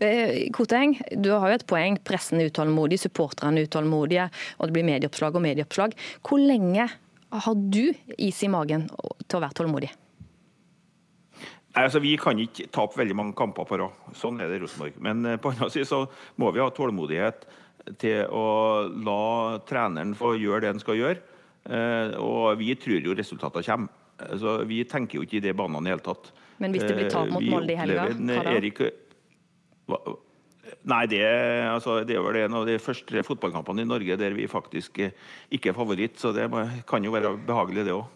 [0.00, 1.98] Eh, Koteng, du har jo et poeng.
[2.04, 5.96] Pressen er utålmodig, supporterne er utålmodige, og det blir medieoppslag og medieoppslag.
[6.26, 6.88] Hvor lenge
[7.30, 9.90] har du is i magen til å være tålmodig?
[11.70, 13.98] Nei, altså Vi kan ikke tape veldig mange kamper på rad.
[14.18, 14.96] Sånn er det i Rosenborg.
[14.98, 16.02] Men eh, på annen side så
[16.40, 17.46] må vi ha tålmodighet
[17.98, 18.44] til å
[19.04, 21.18] la treneren få gjøre det han skal gjøre.
[21.70, 23.88] Eh, Og vi tror jo resultatene kommer.
[24.36, 26.32] Så Vi tenker jo ikke i de banene i det hele tatt.
[26.60, 28.50] Men hvis det blir tap mot Eh, Molde i helga, hva da?
[28.52, 28.78] Erik
[29.88, 30.16] Hva-
[30.90, 31.22] Nei, det,
[31.70, 35.14] altså, det er vel en av de første fotballkampene i Norge der vi faktisk eh,
[35.52, 36.48] ikke er favoritt, så det
[36.88, 38.08] kan jo være behagelig, det òg.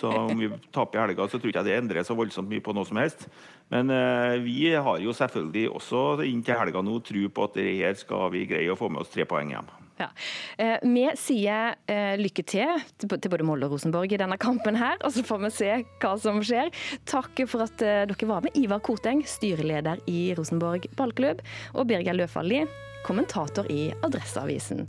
[0.00, 2.64] Så om vi taper i helga, så tror ikke jeg det endrer så voldsomt mye
[2.64, 3.28] på noe som helst.
[3.70, 7.98] Men eh, vi har jo selvfølgelig også inntil helga nå tro på at det her
[7.98, 9.70] skal vi greie å få med oss tre poeng hjem.
[10.00, 10.08] Ja.
[10.56, 14.96] Eh, Vi sier eh, lykke til til både Molde og Rosenborg i denne kampen her,
[15.04, 16.72] og så får vi se hva som skjer.
[17.10, 18.56] Takk for at eh, dere var med.
[18.56, 22.64] Ivar Koteng, styreleder i Rosenborg ballklubb, og Birger Løfaldli,
[23.04, 24.88] kommentator i Adresseavisen.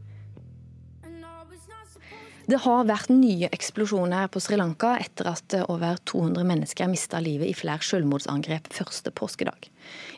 [2.52, 7.48] Det har vært nye eksplosjoner på Sri Lanka etter at over 200 mennesker mista livet
[7.48, 9.70] i flere selvmordsangrep første påskedag.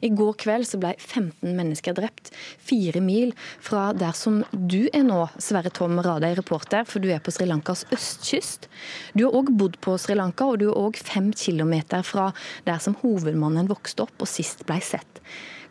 [0.02, 5.06] I går kveld så ble 15 mennesker drept, fire mil fra der som du er
[5.06, 8.66] nå, Sverre Tom Radøy, reporter, for du er på Sri Lankas østkyst.
[9.14, 12.32] Du har òg bodd på Sri Lanka, og du er òg fem kilometer fra
[12.66, 15.22] der som hovedmannen vokste opp og sist ble sett.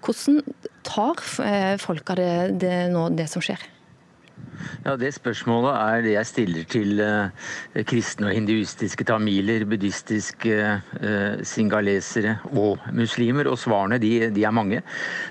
[0.07, 0.44] Hvordan
[0.87, 3.72] tar eh, folka det, det nå, det som skjer?
[4.84, 10.56] Ja, Det spørsmålet er det jeg stiller til eh, kristne og hinduistiske tamiler, buddhistiske
[11.00, 14.82] eh, singalesere og muslimer, og svarene de, de er mange.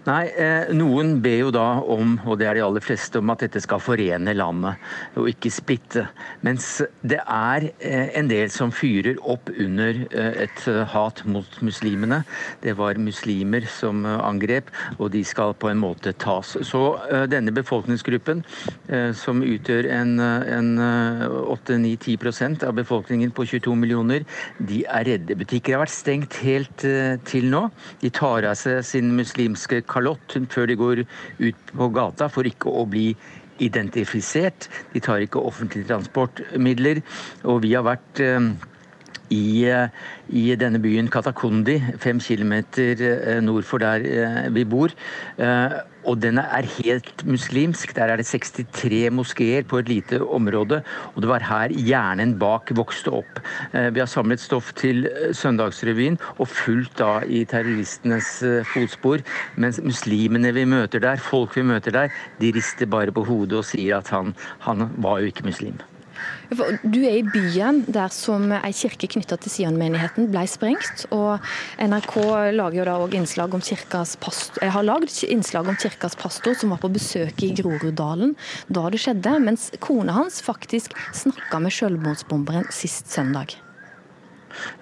[0.07, 3.45] Nei, eh, Noen ber jo da om, og det er de aller fleste, om at
[3.45, 6.05] dette skal forene landet og ikke splitte.
[6.45, 11.59] Mens det er eh, en del som fyrer opp under eh, et eh, hat mot
[11.65, 12.21] muslimene.
[12.63, 16.55] Det var muslimer som angrep, og de skal på en måte tas.
[16.67, 16.81] Så
[17.31, 18.41] denne befolkningsgruppen
[19.15, 24.25] som utgjør en, en 8-9-10% av befolkningen på 22 millioner,
[24.59, 25.37] de er redde.
[25.39, 27.67] Butikker har vært stengt helt eh, til nå.
[28.01, 31.03] De tar av seg sin muslimske kalott før de går
[31.41, 33.11] ut på gata for ikke å bli
[33.61, 34.67] identifisert.
[34.93, 37.01] De tar ikke offentlige transportmidler.
[37.45, 38.51] Og vi har vært eh,
[39.31, 39.87] i, eh,
[40.29, 44.93] i denne byen Katakundi, fem kilometer eh, nord for der eh, vi bor.
[46.01, 47.91] Og den er helt muslimsk.
[47.93, 50.79] Der er det 63 moskeer på et lite område.
[51.13, 53.37] Og det var her hjernen bak vokste opp.
[53.69, 55.05] Vi har samlet stoff til
[55.37, 58.33] Søndagsrevyen og fulgt da i terroristenes
[58.73, 59.21] fotspor.
[59.61, 63.69] Mens muslimene vi møter der, folk vi møter der, de rister bare på hodet og
[63.69, 64.33] sier at han,
[64.65, 65.77] han var jo ikke muslim.
[66.83, 71.05] Du er i byen der som ei kirke knytta til Sion-menigheten ble sprengt.
[71.11, 71.39] og
[71.79, 72.15] NRK
[72.57, 76.53] lager jo da også innslag om kirkas past- eh, har lagd innslag om kirkas pastor
[76.53, 78.35] som var på besøk i Groruddalen
[78.69, 83.55] da det skjedde, mens kona hans faktisk snakka med selvmordsbomberen sist søndag.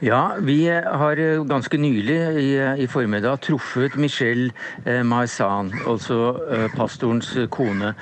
[0.02, 2.50] Ja, vi har ganske nylig i,
[2.84, 4.52] i formiddag truffet Michelle
[4.86, 6.20] eh, Maizan, altså
[6.52, 7.94] eh, pastorens kone,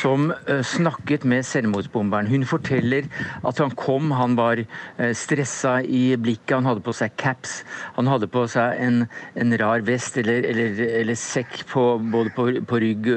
[0.00, 2.30] som eh, snakket med selvmordsbomberen.
[2.30, 3.08] Hun forteller
[3.46, 7.60] at han kom, han var eh, stressa i blikket, han hadde på seg caps,
[7.98, 9.04] han hadde på seg en,
[9.38, 13.10] en rar vest eller, eller, eller sekk på, både på, på rygg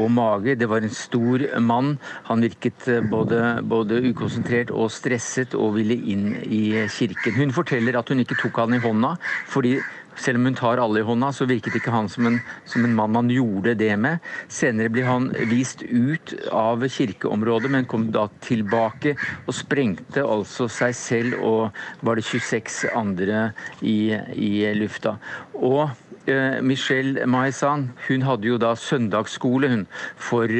[0.00, 0.56] og mage.
[0.58, 1.96] Det var en stor mann.
[2.30, 7.36] Han virket eh, både, både ukonsentrert og stresset og ville inn i kirken.
[7.36, 9.16] Hun forteller at hun ikke tok han i hånda
[9.52, 9.76] fordi
[10.16, 12.94] selv om hun tar alle i hånda, så virket ikke han som en, som en
[12.96, 14.24] mann man gjorde det med.
[14.52, 20.96] Senere blir han vist ut av kirkeområdet, men kom da tilbake og sprengte altså seg
[20.96, 23.50] selv og var det 26 andre
[23.82, 25.16] i, i lufta.
[25.56, 25.84] Og
[26.30, 29.84] eh, Michelle Maizan hun hadde jo da søndagsskole hun,
[30.16, 30.52] for,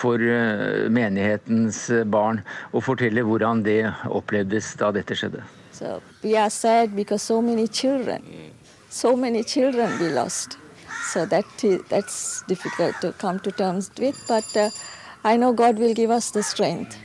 [0.00, 5.46] for eh, menighetens barn, og forteller hvordan det opplevdes da dette skjedde.
[5.78, 8.22] So we are sad because so many children,
[8.90, 10.56] so many children we lost.
[11.12, 14.70] So that i- that's difficult to come to terms with, but uh,
[15.24, 16.96] I know God will give us the strength.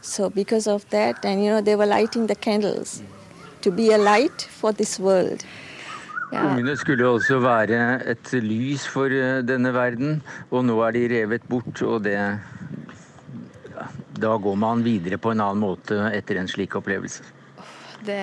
[0.00, 3.02] So because of that, and you know, they were lighting the candles
[3.62, 5.44] to be a light for this world.
[6.32, 11.42] Ungene skulle også være et lys for eh, denne verden, og nå er de revet
[11.48, 11.82] bort.
[11.82, 12.16] Og det
[14.22, 17.22] Da går man videre på en annen måte etter en slik opplevelse.
[18.02, 18.18] Det,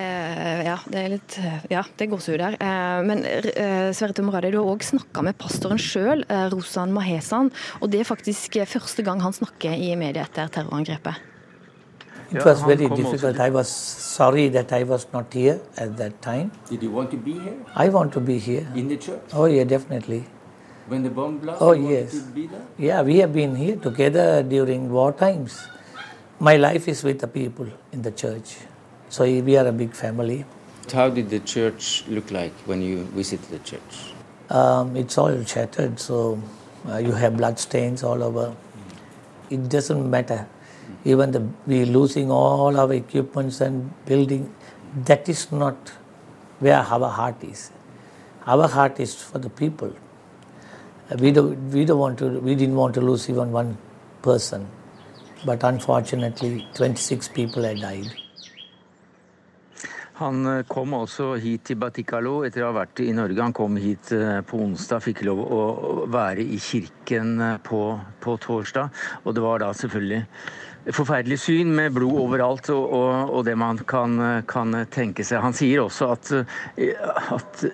[0.66, 1.34] ja, det er litt
[1.72, 2.56] Ja, det er gåsehud der.
[2.60, 7.48] Eh, Men eh, Sverre Tomrade, du har òg snakka med pastoren sjøl, Rosan Mahesan.
[7.80, 11.14] Og det er faktisk første gang han snakker i media etter terrorangrepet.
[12.32, 13.40] It was very difficult.
[13.40, 16.52] I was sorry that I was not here at that time.
[16.68, 18.66] Did you want to be here I want to be here.
[18.76, 20.22] in the church Oh, yeah, definitely.
[20.88, 22.12] when the bomb blasted, Oh, yes.
[22.12, 22.62] to be there?
[22.78, 25.58] Yeah, we have been here together during war times.
[26.38, 28.56] My life is with the people in the church.
[29.10, 30.44] So we are a big family.
[30.92, 34.12] How did the church look like when you visited the church?
[34.50, 36.40] Um, it's all shattered, so
[36.88, 38.54] uh, you have blood stains all over.
[39.50, 40.46] It doesn't matter.
[41.04, 44.54] Even the we losing all our equipments and building,
[45.04, 45.92] that is not
[46.60, 47.72] where our heart is.
[48.46, 49.92] Our heart is for the people.
[51.10, 52.28] Uh, We don't, we don't want to.
[52.38, 53.76] We didn't want to lose even one
[54.22, 54.68] person,
[55.44, 58.12] but unfortunately, 26 people had died.
[60.20, 63.40] Han eh, kom altså hit til Batikalo etter å ha vært i Norge.
[63.40, 65.60] Han kom hit eh, på onsdag, fikk lov å
[66.12, 67.80] være i kirken eh, på,
[68.20, 68.92] på torsdag.
[69.24, 73.80] Og det var da selvfølgelig forferdelig syn med blod overalt og, og, og det man
[73.88, 74.16] kan,
[74.48, 75.40] kan tenke seg.
[75.44, 76.32] Han sier også at,
[77.36, 77.64] at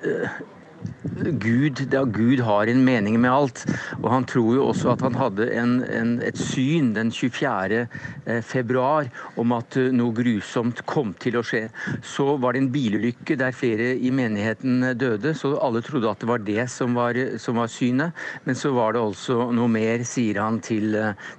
[1.40, 3.62] Gud, da Gud har en mening med alt.
[4.02, 7.86] Og han tror jo også at han hadde en, en, et syn den 24.
[8.26, 11.66] eh, februar om at eh, noe grusomt kom til å skje.
[12.04, 16.22] Så var det en bilulykke der flere i menigheten eh, døde, så alle trodde at
[16.22, 18.26] det var det som var, som var synet.
[18.44, 20.96] Men så var det altså noe mer, sier han til,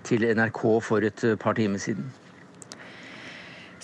[0.07, 2.07] til NRK for et par timer siden.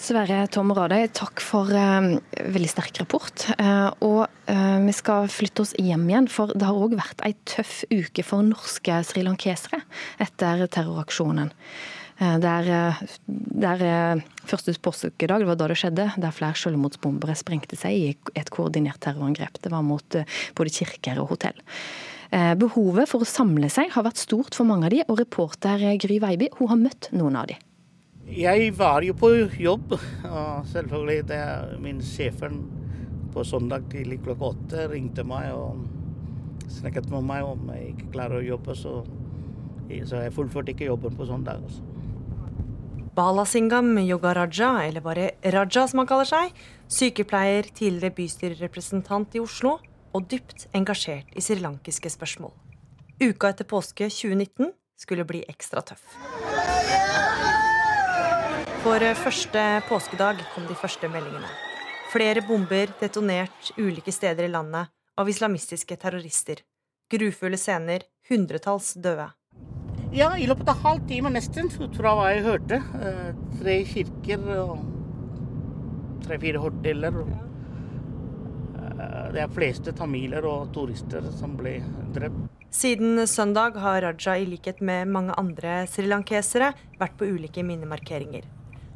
[0.04, 2.18] Sverre Tom Radøy, takk for eh,
[2.52, 3.46] veldig sterk rapport.
[3.56, 7.32] Eh, og eh, vi skal flytte oss hjem igjen, for det har òg vært ei
[7.48, 9.80] tøff uke for norske srilankesere
[10.26, 11.54] etter terroraksjonen.
[12.20, 13.02] Eh, Der, eh,
[13.64, 18.16] der eh, Første påskedag, det var da det skjedde, der flere selvmordsbombere sprengte seg i
[18.36, 19.62] et koordinert terrorangrep.
[19.64, 20.20] Det var mot
[20.60, 21.56] både kirker og hotell.
[22.36, 25.94] Eh, Behovet for å samle seg har vært stort for mange av de, og reporter
[25.96, 27.56] Gry Veiby hun har møtt noen av de.
[28.34, 29.30] Jeg var jo på
[29.62, 29.92] jobb,
[30.26, 31.42] og selvfølgelig det
[31.84, 32.64] min sjefen
[33.34, 35.84] på søndag tidlig klokka åtte ringte meg og
[36.74, 38.96] snakket med meg om jeg ikke klarer å jobbe, så,
[40.10, 41.62] så jeg fullførte ikke jobben på søndag.
[41.62, 41.86] Også.
[43.14, 46.58] Balasingam Yogaraja, eller bare Raja som han kaller seg,
[46.90, 49.78] sykepleier, tidligere bystyrerepresentant i Oslo
[50.14, 52.54] og dypt engasjert i srilankiske spørsmål.
[53.22, 56.18] Uka etter påske 2019 skulle bli ekstra tøff.
[58.84, 61.48] For første påskedag kom de første meldingene.
[62.12, 66.60] Flere bomber detonert ulike steder i landet av islamistiske terrorister.
[67.12, 69.30] Grufulle scener, hundretalls døde.
[70.14, 72.82] Ja, i løpet av halv time nesten, ut fra hva jeg hørte.
[73.02, 74.78] eh, Tre kirker og
[76.26, 77.14] tre-fire hoteller.
[78.78, 81.80] Eh, Det er fleste tamiler og turister som ble
[82.14, 82.36] drept.
[82.70, 88.44] Siden søndag har Raja i likhet med mange andre srilankesere vært på ulike minnemarkeringer.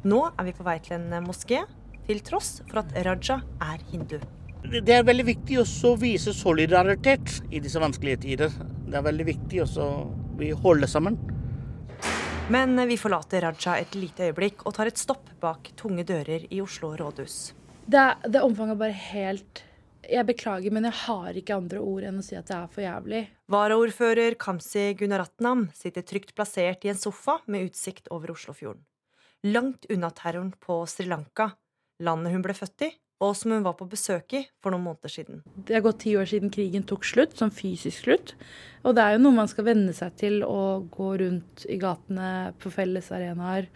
[0.08, 1.64] Nå er vi på vei til en moské,
[2.06, 4.16] til tross for at Raja er hindu.
[4.64, 8.54] Det er veldig viktig også å vise solidaritet i disse vanskelige tider.
[8.88, 9.88] Det er veldig viktig også
[10.38, 11.18] holde holder sammen.
[12.48, 16.62] Men vi forlater Raja et lite øyeblikk og tar et stopp bak tunge dører i
[16.64, 17.52] Oslo rådhus.
[17.84, 19.64] Det, det omfanget er bare helt
[20.08, 22.80] Jeg beklager, men jeg har ikke andre ord enn å si at det er for
[22.86, 23.26] jævlig.
[23.52, 28.86] Varaordfører Kamzy Gunaratnam sitter trygt plassert i en sofa med utsikt over Oslofjorden.
[29.46, 31.52] Langt unna terroren på Sri Lanka,
[32.02, 32.90] landet hun ble født i,
[33.22, 35.40] og som hun var på besøk i for noen måneder siden.
[35.66, 38.34] Det er gått ti år siden krigen tok slutt, sånn fysisk slutt.
[38.86, 42.30] Og det er jo noe man skal venne seg til å gå rundt i gatene
[42.62, 43.68] på fellesarenaer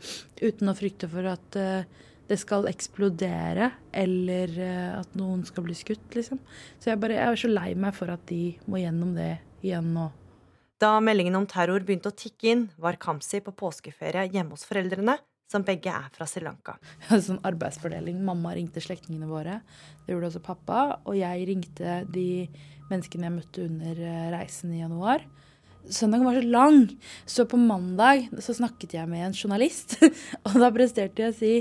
[0.42, 1.86] uten å frykte for at eh,
[2.30, 6.38] det skal eksplodere, eller eh, at noen skal bli skutt, liksom.
[6.78, 9.90] Så jeg, bare, jeg er så lei meg for at de må gjennom det igjen
[9.94, 10.08] nå.
[10.82, 15.18] Da meldingen om terror begynte å tikke inn, var Kamzy på påskeferie hjemme hos foreldrene,
[15.52, 16.78] som begge er fra Sri Lanka.
[17.02, 18.18] Jeg hadde sånn arbeidsfordeling.
[18.24, 19.60] Mamma ringte slektningene våre.
[20.06, 20.80] Det gjorde også pappa.
[21.04, 22.26] Og jeg ringte de
[22.90, 25.24] menneskene jeg møtte under eh, reisen i januar.
[25.82, 26.76] Søndagen var så lang,
[27.26, 29.96] så på mandag så snakket jeg med en journalist.
[30.46, 31.54] og da presterte jeg å si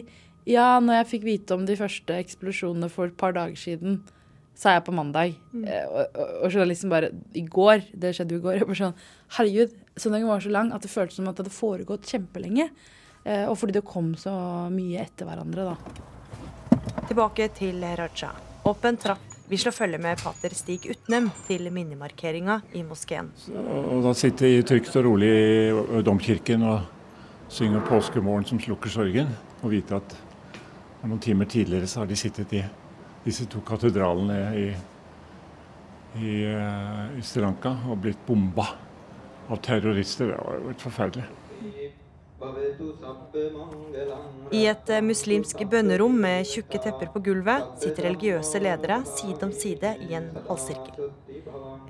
[0.49, 3.99] ja, når jeg fikk vite om de første eksplosjonene for et par dager siden,
[4.57, 5.35] sa jeg på mandag.
[5.53, 5.65] Mm.
[5.65, 7.85] Eh, Og, og, og journalisten bare I går.
[7.93, 8.57] Det skjedde jo i går.
[8.59, 8.97] Jeg bare sånn
[9.37, 12.67] Herregud, søndagen var så lang at det føltes som at det hadde foregått kjempelenge.
[13.23, 14.33] Eh, og fordi det kom så
[14.73, 17.01] mye etter hverandre, da.
[17.09, 18.31] Tilbake til Raja.
[18.67, 19.27] Opp en trapp.
[19.51, 23.33] Vi slår følge med pater Stig Utnem til minnemarkeringa i moskeen.
[23.51, 26.85] Og da sitter jeg trygt og rolig i domkirken og
[27.51, 30.15] synger påskemorgen som slukker sorgen, og vite at
[31.03, 32.63] noen timer tidligere så har de sittet i
[33.25, 34.65] disse to katedralene i,
[36.21, 38.69] i, eh, i Sri Lanka og blitt bomba
[39.51, 40.31] av terrorister.
[40.31, 41.27] Det var jo helt forferdelig.
[44.51, 49.51] I et eh, muslimsk bønnerom med tjukke tepper på gulvet sitter religiøse ledere side om
[49.53, 51.11] side i en halvsirkel.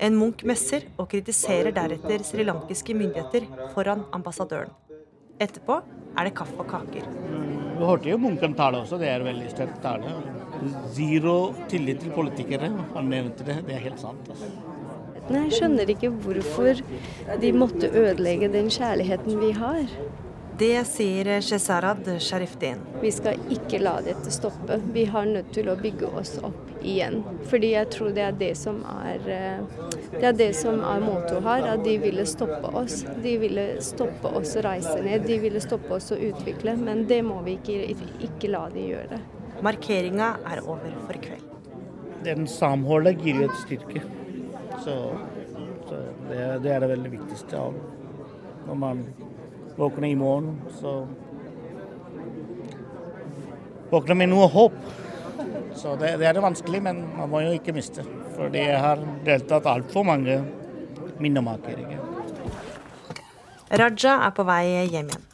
[0.02, 4.74] En munk messer og kritiserer deretter srilankiske myndigheter foran ambassadøren.
[5.40, 5.78] Etterpå
[6.18, 7.08] er det kaffe og kaker.
[7.78, 10.12] Du hørte jo munken tale også, det er veldig sterk tale.
[10.92, 11.36] Zero
[11.70, 12.68] tillit til politikere.
[12.92, 14.28] Han nevnte det, det er helt sant.
[14.28, 14.50] Altså.
[15.30, 16.82] Nei, Jeg skjønner ikke hvorfor
[17.40, 19.88] de måtte ødelegge den kjærligheten vi har.
[20.62, 22.78] Det sier Shezarad Sharifdin.
[23.00, 24.76] Vi skal ikke la dette stoppe.
[24.94, 27.16] Vi har nødt til å bygge oss opp igjen.
[27.50, 31.42] Fordi jeg tror det er det som er eh, Det er det som er mottoet
[31.48, 31.66] her.
[31.72, 33.00] At de ville stoppe oss.
[33.24, 35.26] De ville stoppe oss å reise ned.
[35.26, 36.76] De ville stoppe oss å utvikle.
[36.78, 39.18] Men det må vi ikke, ikke la de gjøre.
[39.66, 41.74] Markeringa er over for i kveld.
[42.22, 44.06] Den samholdet gir jo et styrke.
[44.86, 44.94] Så,
[45.90, 47.82] så det, det er det veldig viktigste av
[48.62, 49.06] når man
[49.76, 51.06] våkner i morgen, så
[53.90, 54.76] våkner med noe håp.
[55.76, 58.04] Så det, det er det vanskelig, men man må jo ikke miste.
[58.36, 60.38] For det har deltatt altfor mange
[61.22, 62.00] minnemarkeringer.
[63.72, 65.28] Raja er på vei hjem igjen.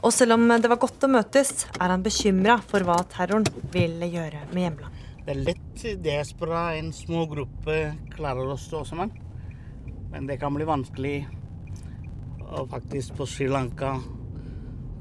[0.00, 3.98] Og selv om det var godt å møtes, er han bekymra for hva terroren vil
[4.06, 5.08] gjøre med hjemlandet.
[5.20, 7.80] Det er lett diaspora, en små gruppe
[8.14, 9.12] klarer å stå sammen.
[10.10, 11.16] Men det kan bli vanskelig
[12.50, 13.94] å faktisk på Sri Lanka,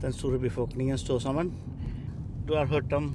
[0.01, 1.51] den store befolkningen, stå sammen.
[2.45, 3.11] Du har hørt om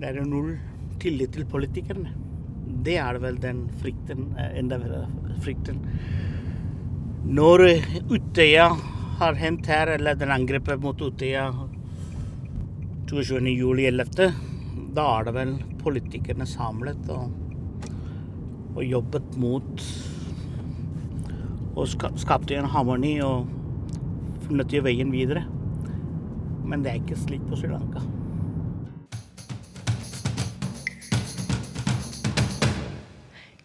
[0.00, 0.54] det er null
[1.00, 2.12] tillit til politikerne.
[2.84, 5.04] Det er vel den frykten, eh, enda verre
[5.44, 5.78] frykten.
[7.24, 7.64] Når
[8.10, 8.68] Utøya
[9.20, 11.46] har hendt her, eller den angrepet mot Utøya
[13.06, 14.34] 22.07.11.,
[14.94, 17.30] da er det vel politikerne samlet og,
[18.74, 19.86] og jobbet mot
[21.74, 23.48] Og skapte en harmoni og
[24.46, 25.44] funnet veien videre.
[26.64, 28.02] Men det er ikke slik på Sri Lanka.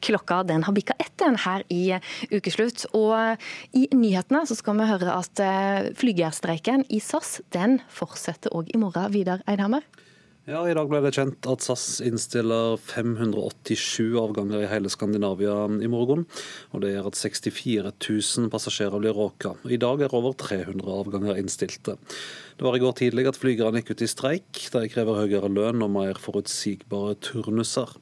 [0.10, 2.00] Klokka den har bikka ett her i
[2.32, 2.86] ukeslutt.
[2.94, 3.38] Og
[3.76, 8.80] i nyhetene så skal vi høre at eh, flygerstreiken i SAS den fortsetter òg i
[8.82, 9.12] morgen.
[9.14, 9.86] Vidar Eidhammer?
[10.50, 15.90] Ja, I dag ble det kjent at SAS innstiller 587 avganger i hele Skandinavia i
[15.94, 16.24] morgen.
[16.74, 19.52] og Det gjør at 64 000 passasjerer blir råka.
[19.70, 22.00] I dag er over 300 avganger innstilte.
[22.58, 24.64] Det var i går tidlig at flygerne gikk ut i streik.
[24.74, 27.94] De krever høyere lønn og mer forutsigbare turnuser.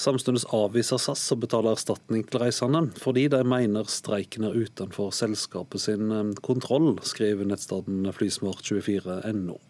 [0.00, 5.84] Samtidig avviser SAS å betale erstatning til reisende, fordi de mener streiken er utenfor selskapet
[5.84, 9.60] sin eh, kontroll, skriver nettstedet flysmart24.no.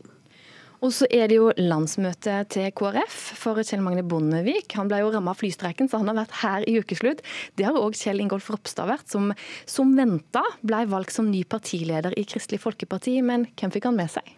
[0.80, 4.72] Og så er det jo landsmøte til KrF for Kjell Magne Bondevik.
[4.78, 7.20] Han ble jo rammet av flystreiken, så han har vært her i ukeslutt.
[7.60, 9.28] Det har òg Kjell Ingolf Ropstad vært, som,
[9.68, 13.18] som venta ble valgt som ny partileder i Kristelig Folkeparti.
[13.20, 14.32] Men hvem fikk han med seg?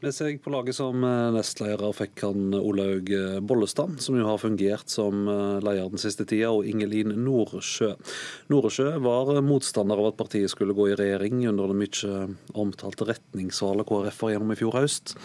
[0.00, 4.38] Med seg på laget som eh, nestleder fikk han Olaug eh, Bollestad, som jo har
[4.40, 7.90] fungert som eh, leder den siste tida, og Ingelin Noresjø.
[8.48, 12.22] Noresjø var motstander av at partiet skulle gå i regjering under det mye
[12.56, 15.18] omtalte retningsvalget KrF var gjennom i fjor høst.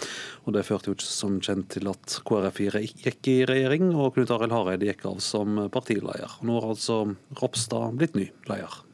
[0.44, 2.60] Og Det førte jo ikke som kjent til at KrF
[3.06, 6.36] gikk i regjering, og Knut Arild Hareide gikk av som partileder.
[6.44, 7.06] Nå har altså
[7.40, 8.85] Ropstad blitt ny leder.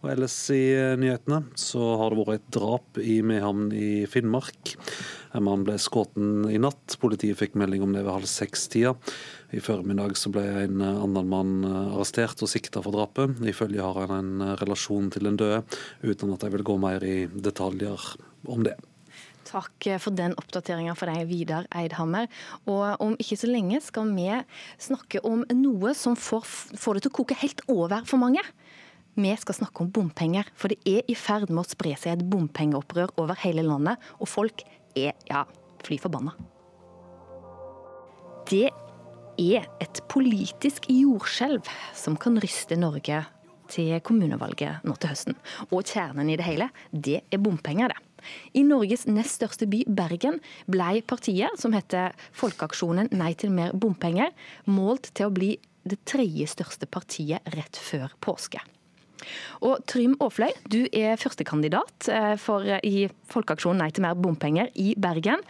[0.00, 4.74] Og ellers i eh, nyhetene så har det vært et drap i Mehamn i Finnmark.
[5.36, 6.96] En mann ble skutt i natt.
[7.02, 8.94] Politiet fikk melding om det ved halv seks-tida.
[9.52, 13.42] I formiddag så ble en annen mann eh, arrestert og sikta for drapet.
[13.44, 15.66] Ifølge har han en relasjon til den døde,
[16.00, 18.14] uten at jeg vil gå mer i detaljer
[18.48, 18.78] om det.
[19.50, 22.28] Takk for den oppdateringa for deg, Vidar Eidhammer.
[22.70, 24.28] Og om ikke så lenge skal vi
[24.78, 26.46] snakke om noe som får,
[26.78, 28.44] får det til å koke helt over for mange.
[29.18, 32.28] Vi skal snakke om bompenger, for det er i ferd med å spre seg et
[32.30, 34.62] bompengeopprør over hele landet, og folk
[34.94, 35.44] er ja,
[35.84, 36.36] fly forbanna.
[38.50, 38.68] Det
[39.40, 43.24] er et politisk jordskjelv som kan ryste Norge
[43.70, 45.36] til kommunevalget nå til høsten.
[45.70, 48.06] Og kjernen i det hele, det er bompenger, det.
[48.58, 54.34] I Norges nest største by, Bergen, ble partiet, som heter Folkeaksjonen Nei til mer bompenger,
[54.68, 55.54] målt til å bli
[55.88, 58.60] det tredje største partiet rett før påske.
[59.66, 62.48] Og Trym Aafløy, du er førstekandidat eh,
[62.86, 65.42] i Folkeaksjonen Nei til mer bompenger i Bergen.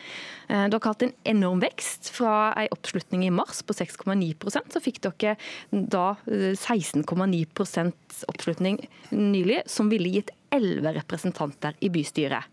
[0.50, 2.10] Dere har kalt en enorm vekst.
[2.10, 5.36] Fra en oppslutning i mars på 6,9% så fikk dere
[5.70, 8.80] da 16,9% oppslutning
[9.14, 12.50] nylig, som ville gitt 11 representanter i bystyret.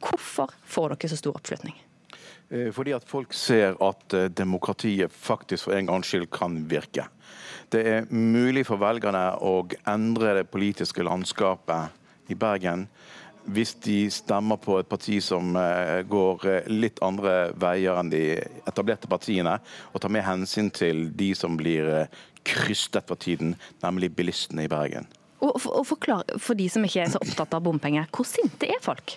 [0.00, 1.76] Hvorfor får dere så stor oppslutning?
[2.50, 7.10] Eh, fordi at folk ser at demokratiet faktisk for en gangs skyld kan virke.
[7.70, 12.88] Det er mulig for velgerne å endre det politiske landskapet i Bergen
[13.50, 18.24] hvis de stemmer på et parti som eh, går eh, litt andre veier enn de
[18.68, 19.56] etablerte partiene,
[19.92, 24.70] og tar med hensyn til de som blir eh, krystet for tiden, nemlig bilistene i
[24.70, 25.08] Bergen.
[25.40, 28.80] Og, og forklar for de som ikke er så opptatt av bompenger, hvor sinte er
[28.84, 29.16] folk?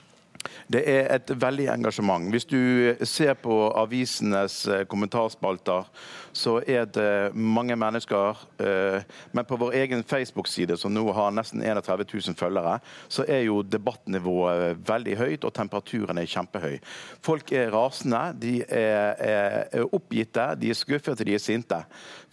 [0.67, 2.29] Det er et veldig engasjement.
[2.31, 5.89] Hvis du ser på avisenes eh, kommentarspalter,
[6.33, 8.39] så er det mange mennesker.
[8.59, 12.77] Eh, men på vår egen Facebook-side, som nå har nesten 31 000 følgere,
[13.07, 16.79] så er jo debattnivået veldig høyt, og temperaturen er kjempehøy.
[17.23, 21.83] Folk er rasende, de er, oppgitte, de er skuffet de er sinte.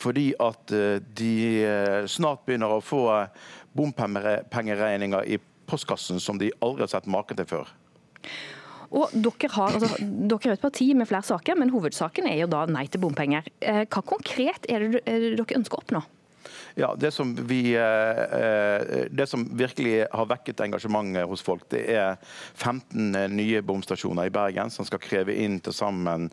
[0.01, 1.35] Fordi at eh, de
[2.11, 3.05] snart begynner å få
[3.77, 5.39] bompengeregninger i
[5.71, 7.71] postkassen som de aldri har sett maken til før.
[8.91, 12.49] Og dere, har, altså, dere er et parti med flere saker, men hovedsaken er jo
[12.51, 13.47] da nei til bompenger.
[13.63, 16.03] Eh, hva konkret er det dere ønsker å oppnå?
[16.79, 22.19] Ja, det som, vi, eh, det som virkelig har vekket engasjementet hos folk, det er
[22.55, 26.31] 15 nye bomstasjoner i Bergen som skal kreve inn til sammen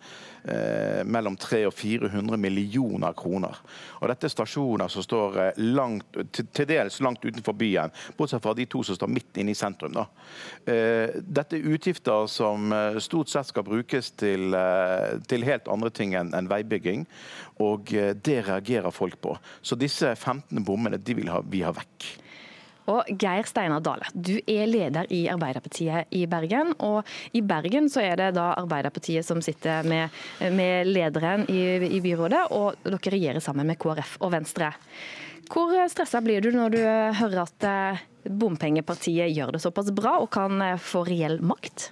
[0.47, 3.57] eh, mellom 300 og 400 millioner kroner.
[4.01, 8.55] Og Dette er stasjoner som står eh, langt, til dels langt utenfor byen, bortsett fra
[8.57, 9.95] de to som står midt inne i sentrum.
[9.97, 10.05] Da.
[10.67, 12.73] Dette er utgifter som
[13.03, 14.55] stort sett skal brukes til,
[15.29, 17.05] til helt andre ting enn en veibygging,
[17.63, 19.35] og det reagerer folk på.
[19.61, 22.09] Så disse 15 bommene de vil ha, vi ha vekk.
[22.87, 26.71] Og Geir Steinar Dale, du er leder i Arbeiderpartiet i Bergen.
[26.79, 27.03] Og
[27.35, 30.13] i Bergen så er det da Arbeiderpartiet som sitter med,
[30.55, 34.71] med lederen i, i, byrådet, og dere regjerer sammen med KrF og Venstre.
[35.51, 36.79] Hvor stressa blir du når du
[37.19, 41.89] hører at eh, bompengepartiet gjør det såpass bra og kan eh, få reell makt?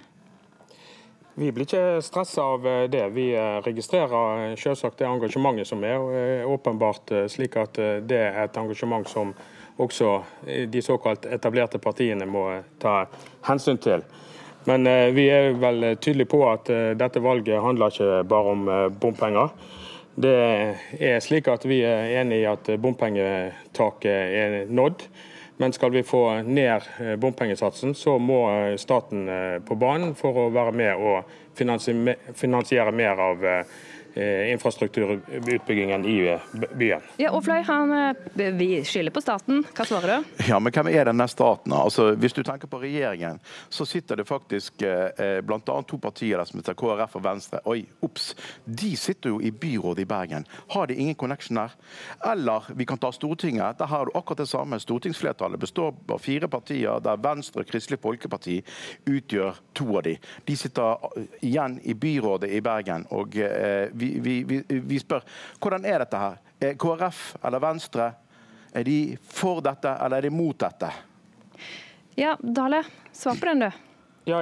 [1.36, 3.04] Vi blir ikke stressa av eh, det.
[3.16, 3.30] Vi
[3.64, 5.96] registrerer selvsagt det engasjementet som er.
[6.00, 9.32] og er åpenbart slik at det er et engasjement som
[9.76, 10.10] også
[10.72, 12.46] de såkalt etablerte partiene må
[12.82, 13.06] ta
[13.48, 14.04] hensyn til.
[14.66, 18.64] Men vi er vel tydelige på at dette valget handler ikke bare om
[18.98, 19.52] bompenger.
[20.16, 20.34] Det
[20.98, 24.10] er slik at Vi er enig i at bompengetaket
[24.40, 25.04] er nådd.
[25.56, 30.36] Men skal vi få ned eh, bompengesatsen, så må eh, staten eh, på banen for
[30.36, 33.62] å være med og finansiere mer av Eh,
[34.16, 36.40] infrastrukturutbyggingen i eh,
[36.74, 37.00] byen.
[37.16, 39.64] Ja, og Fløy, han, eh, Vi skylder på staten.
[39.76, 40.30] Hva svarer du?
[40.48, 41.72] Ja, men Hvem er denne staten?
[41.72, 45.60] Altså, hvis du tenker på regjeringen, så sitter det faktisk eh, bl.a.
[45.60, 47.60] to partier der som heter KrF og Venstre.
[47.68, 48.34] Oi, ops!
[48.64, 50.48] De sitter jo i byrådet i Bergen.
[50.72, 51.76] Har de ingen connection der?
[52.24, 53.78] Eller vi kan ta Stortinget.
[53.78, 54.80] Der har du akkurat det samme.
[54.80, 58.62] Stortingsflertallet består av fire partier, der Venstre og Kristelig Folkeparti
[59.06, 60.16] utgjør to av de.
[60.44, 60.96] De sitter
[61.44, 63.06] igjen i byrådet i Bergen.
[63.10, 65.24] og eh, vi vi, vi, vi, spør
[65.60, 66.38] hvordan er dette her?
[66.60, 68.12] Er KrF eller Venstre
[68.76, 70.90] er de for dette, eller er de mot dette?
[72.16, 73.70] Ja, Dale, svar på den, du.
[74.26, 74.40] Ja,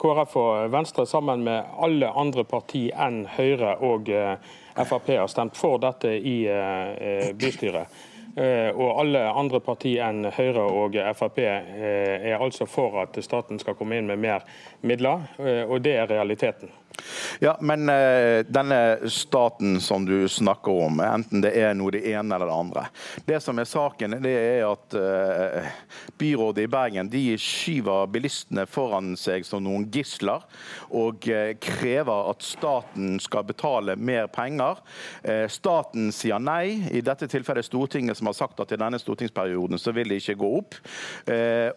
[0.00, 4.38] KrF og Venstre sammen med alle andre partier enn Høyre og eh,
[4.78, 7.90] Frp har stemt for dette i eh, bystyret.
[8.38, 13.74] Eh, og alle andre partier enn Høyre og Frp er altså for at staten skal
[13.78, 14.46] komme inn med mer
[14.86, 15.26] midler,
[15.66, 16.70] og det er realiteten.
[17.38, 22.34] Ja, men uh, denne staten som du snakker om, enten det er noe det ene
[22.34, 22.84] eller det andre.
[23.26, 25.68] Det som er saken, det er at uh,
[26.18, 30.44] byrådet i Bergen de skyver bilistene foran seg som noen gisler,
[30.90, 34.80] og uh, krever at staten skal betale mer penger.
[35.50, 39.92] staten sier nei, i dette tilfellet Stortinget som har sagt at i denne stortingsperioden så
[39.94, 40.76] vil det ikke gå opp.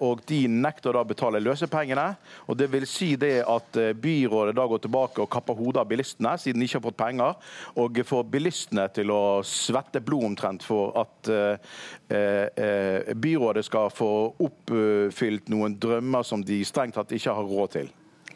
[0.04, 2.06] Og de nekter da å betale løsepengene.
[2.48, 6.36] Og det vil si det at byrådet da går tilbake og kapper hodet av bilistene,
[6.40, 7.54] siden de ikke har fått penger.
[7.82, 11.72] Og får bilistene til å svette blod omtrent for at eh,
[12.12, 17.92] eh, byrådet skal få oppfylt noen drømmer som de strengt tatt ikke har råd til.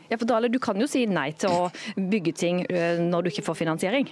[0.09, 3.33] Ja, for Dale, Du kan jo si nei til å bygge ting eh, når du
[3.33, 4.09] ikke får finansiering.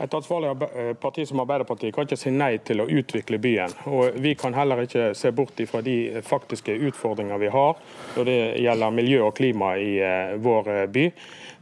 [0.00, 3.74] Et ansvarlig eh, parti som Arbeiderpartiet kan ikke si nei til å utvikle byen.
[3.92, 7.76] Og Vi kan heller ikke se bort fra de faktiske utfordringer vi har
[8.16, 11.06] når det gjelder miljø og klima i eh, vår eh, by.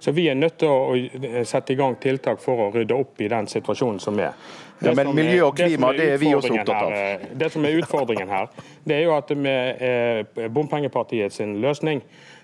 [0.01, 3.29] Så vi er nødt til å sette i gang tiltak for å rydde opp i
[3.29, 4.33] den situasjonen som er.
[4.81, 6.95] Ja, men miljø og klima, det er vi også opptatt av.
[6.95, 8.47] her, Det som er utfordringen her,
[8.89, 12.01] det er jo at med bompengepartiet sin løsning,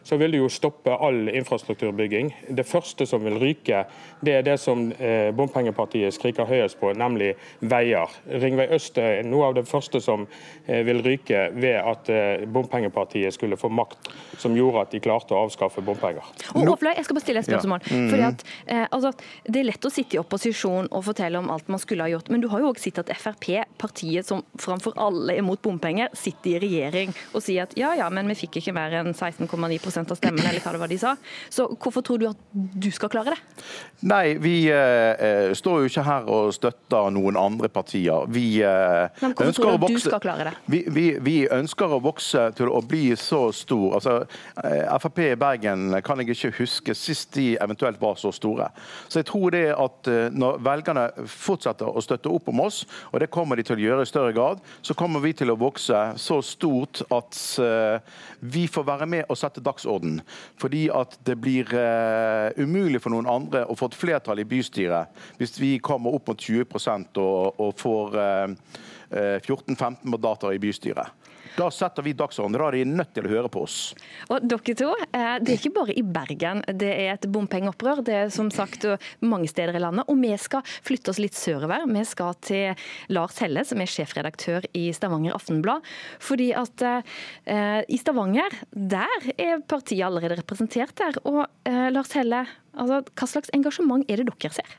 [0.07, 2.31] så vil det jo stoppe all infrastrukturbygging.
[2.49, 3.83] Det første som vil ryke,
[4.25, 8.13] det er det som eh, bompengepartiet skriker høyest på, nemlig veier.
[8.31, 10.29] Ringvei øst er noe av det første som
[10.67, 15.35] eh, vil ryke ved at eh, bompengepartiet skulle få makt som gjorde at de klarte
[15.35, 16.25] å avskaffe bompenger.
[16.55, 17.83] Og Åfløy, jeg skal bare stille et spørsmål.
[17.91, 17.97] Ja.
[17.97, 18.09] Mhm.
[18.13, 19.13] Fordi at, eh, altså,
[19.49, 22.31] det er lett å sitte i opposisjon og fortelle om alt man skulle ha gjort,
[22.31, 26.13] men du har jo også sett at Frp, partiet som framfor alle er mot bompenger,
[26.15, 29.81] sitter i regjering og sier at ja ja, men vi fikk ikke mer enn 16,9
[30.05, 31.15] av stemmen, eller hva det var de sa.
[31.49, 33.65] Så hvorfor tror du at du skal klare det?
[34.07, 38.27] Nei, vi eh, står jo ikke her og støtter noen andre partier.
[38.29, 40.55] Vi eh, Men hvorfor ønsker tror å du at du skal klare det?
[40.73, 43.97] vi, vi, vi ønsker å vokse til å bli så stor.
[43.99, 44.17] Altså,
[44.65, 48.69] eh, Frp i Bergen kan jeg ikke huske sist de eventuelt var så store.
[49.09, 53.21] Så jeg tror det at eh, når velgerne fortsetter å støtte opp om oss, og
[53.23, 56.03] det kommer de til å gjøre i større grad, så kommer vi til å vokse
[56.21, 60.21] så stort at eh, vi får være med og sette dagsorden.
[60.59, 65.09] Fordi at det blir eh, umulig for noen andre å få et flertall i bystyret
[65.39, 68.57] hvis vi kommer opp mot 20 og, og får eh,
[69.11, 71.07] eh, 14-15 mandater i bystyret.
[71.57, 72.53] Da setter vi dagsorden.
[72.59, 73.95] Da er de nødt til å høre på oss.
[74.29, 78.05] Og dere to, eh, Det er ikke bare i Bergen det er et bompengeopprør.
[78.05, 78.85] Det er som sagt
[79.21, 80.05] mange steder i landet.
[80.09, 81.87] Og vi skal flytte oss litt sørover.
[81.87, 82.75] Vi skal til
[83.09, 85.83] Lars Helle, som er sjefredaktør i Stavanger Aftenblad.
[86.21, 86.83] Fordi at
[87.47, 91.17] eh, i Stavanger, der er partiet allerede representert der.
[91.25, 92.47] Og eh, Lars Helle,
[92.77, 94.77] altså, hva slags engasjement er det dere ser?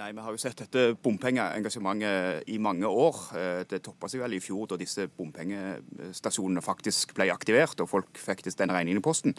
[0.00, 3.16] Nei, Vi har jo sett dette bompengeengasjementet i mange år.
[3.36, 8.16] Eh, Det toppa seg vel i fjor da disse bompengestasjonene faktisk ble aktivert og folk
[8.16, 9.34] fikk denne regningen i posten.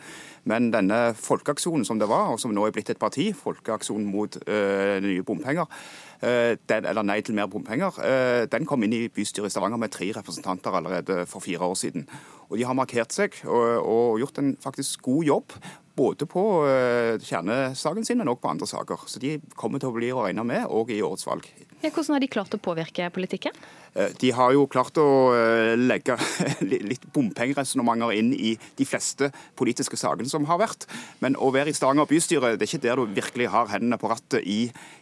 [0.46, 4.38] Men denne folkeaksjonen som det var, og som nå er blitt et parti, Folkeaksjonen mot
[4.38, 5.66] øh, nye bompenger,
[6.22, 9.78] øh, den, eller Nei til mer bompenger, øh, den kom inn i bystyret i Stavanger
[9.78, 12.08] med tre representanter allerede for fire år siden.
[12.52, 15.54] Og De har markert seg og, og gjort en faktisk god jobb.
[15.98, 19.04] Både på øh, kjernesaken sin, men også på andre saker.
[19.12, 21.48] Så de kommer til å bli å regne med òg i årets valg.
[21.82, 23.56] Ja, hvordan har de klart å påvirke politikken?
[23.98, 26.16] Eh, De har jo klart å eh, legge
[26.92, 30.86] litt bompengeresonnementer inn i de fleste politiske sakene som har vært.
[31.26, 34.12] Men å være i Stavanger bystyre, det er ikke der du virkelig har hendene på
[34.14, 34.60] rattet i,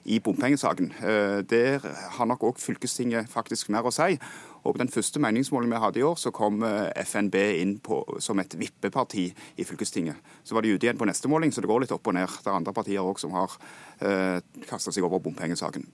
[0.09, 0.93] i bompengesaken.
[1.03, 1.83] Eh, Der
[2.15, 4.15] har nok òg fylkestinget faktisk mer å si.
[4.63, 8.01] Og på den første meningsmålingen vi hadde i år, så kom eh, FNB inn på,
[8.19, 9.27] som et vippeparti
[9.59, 10.17] i fylkestinget.
[10.43, 12.27] Så var de ute igjen på neste måling, så det går litt opp og ned.
[12.43, 13.55] Det er andre partier òg som har
[14.03, 14.39] eh,
[14.69, 15.85] kasta seg over bompengesaken.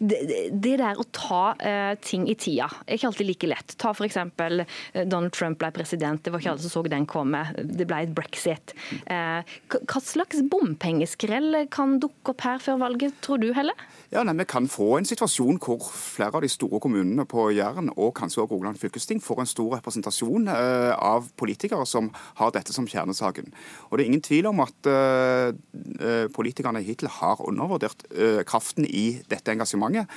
[0.00, 3.74] det, det- der å ta eh, ting i tida er ikke alltid like lett.
[3.80, 4.16] Ta f.eks.
[4.16, 7.40] Uh, Donald Trump ble president, det var ikke alle som så den komme.
[7.56, 8.74] Det ble et brexit.
[9.08, 13.74] Eh, hva slags bompengeskrell kan dukke opp her før valget, tror du, Helle?
[14.12, 17.90] Ja, nei, Vi kan få en situasjon hvor flere av de store kommunene på Jæren
[17.96, 22.74] og kanskje også Rogaland fylkesting får en stor representasjon eh, av politikere som har dette
[22.76, 23.52] som kjernesaken.
[23.88, 25.52] Og Det er ingen tvil om at eh,
[26.00, 28.06] eh, politikerne hittil har undervurdert
[28.46, 30.10] kraften i dette engasjementet.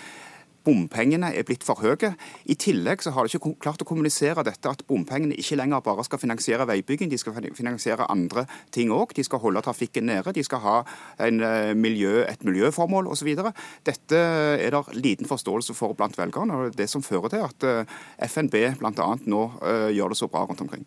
[0.66, 2.12] Bompengene er blitt for høye.
[2.50, 6.04] I tillegg så har de ikke klart å kommunisere dette at bompengene ikke lenger bare
[6.08, 8.46] skal finansiere veibygging, de skal finansiere andre
[8.76, 9.14] ting òg.
[9.16, 10.76] De skal holde trafikken nede, de skal ha
[11.20, 13.32] eh, miljø, et miljøformål osv.
[13.88, 17.98] Dette er det liten forståelse for blant velgerne, og det som fører til at eh,
[18.28, 19.10] FNB bl.a.
[19.26, 20.86] nå eh, gjør det så bra rundt omkring.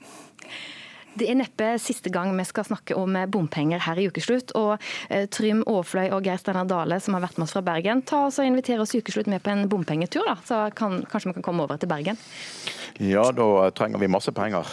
[1.18, 4.54] Det er neppe siste gang vi skal snakke om bompenger her i Ukeslutt.
[4.58, 4.76] Og
[5.08, 8.24] eh, Trym Aafløy og Geir Steinar Dale, som har vært med oss fra Bergen, ta
[8.28, 10.38] oss og inviter oss i Ukeslutt med på en bompengetur, da.
[10.48, 12.18] Så kan, kanskje vi kan komme over til Bergen.
[13.02, 14.68] Ja, da trenger vi masse penger.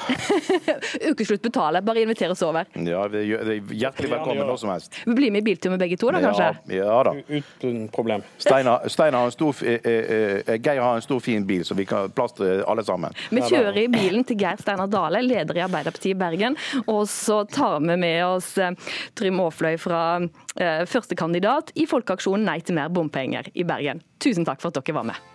[1.12, 2.68] Ukeslutt betaler, bare inviter oss over.
[2.88, 4.96] Ja, vi er er hjertelig velkommen når som helst.
[5.06, 6.50] Vi blir med i biltur med begge to, da, kanskje?
[6.72, 7.16] Ja, ja da.
[7.28, 8.24] Uten problem.
[8.38, 11.76] Steinar, Steinar har en stor, eh, eh, eh, Geir har en stor fin bil, så
[11.76, 13.16] vi kan plastre plass til alle sammen.
[13.30, 16.58] Vi kjører i bilen til Geir Steinar Dale, leder i Arbeiderpartiet i Bergen.
[16.88, 18.76] Og så tar vi med oss eh,
[19.18, 24.04] Trym Aafløy fra eh, førstekandidat i Folkeaksjonen Nei til mer bompenger i Bergen.
[24.22, 25.28] Tusen takk for at dere var med.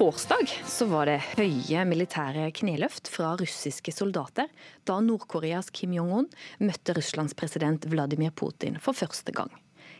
[0.00, 4.48] torsdag så var det høye militære kneløft fra russiske soldater
[4.88, 6.30] da Nord-Koreas Kim Jong-un
[6.64, 9.52] møtte Russlands president Vladimir Putin for første gang.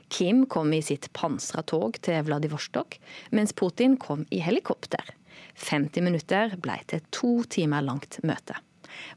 [0.09, 2.97] Kim kom i sitt pansra tog til Vladivostok,
[3.37, 5.05] mens Putin kom i helikopter.
[5.61, 8.57] 50 minutter ble til to timer langt møte.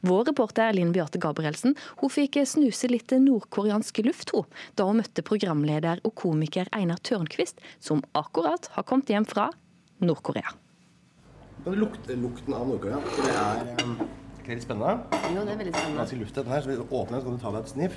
[0.06, 4.46] Vår reporter Linn Beate Gabrielsen hun fikk snuse litt nordkoreansk luft hun,
[4.78, 9.50] da hun møtte programleder og komiker Einar Tørnquist, som akkurat har kommet hjem fra
[10.04, 10.54] Nord-Korea.
[11.64, 13.00] Du lukten av Nord-Korea?
[13.00, 13.94] Det er um,
[14.42, 15.20] ikke litt spennende?
[15.32, 16.02] Jo, det er veldig spennende.
[16.02, 17.96] Ganske luft her, så vi åpner, så kan du ta deg et sniff.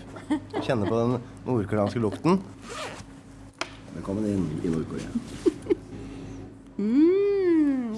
[0.64, 1.18] Kjenne på den
[1.50, 2.40] nordkoreanske lukten.
[3.98, 5.12] Velkommen inn i Nord-Korea.
[6.78, 7.17] Mm,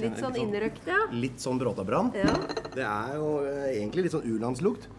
[0.04, 1.02] litt sånn innrøkt, ja.
[1.14, 2.14] Litt sånn bråtabrann.
[2.18, 2.34] Ja.
[2.74, 4.90] Det er jo eh, egentlig litt sånn u-landslukt.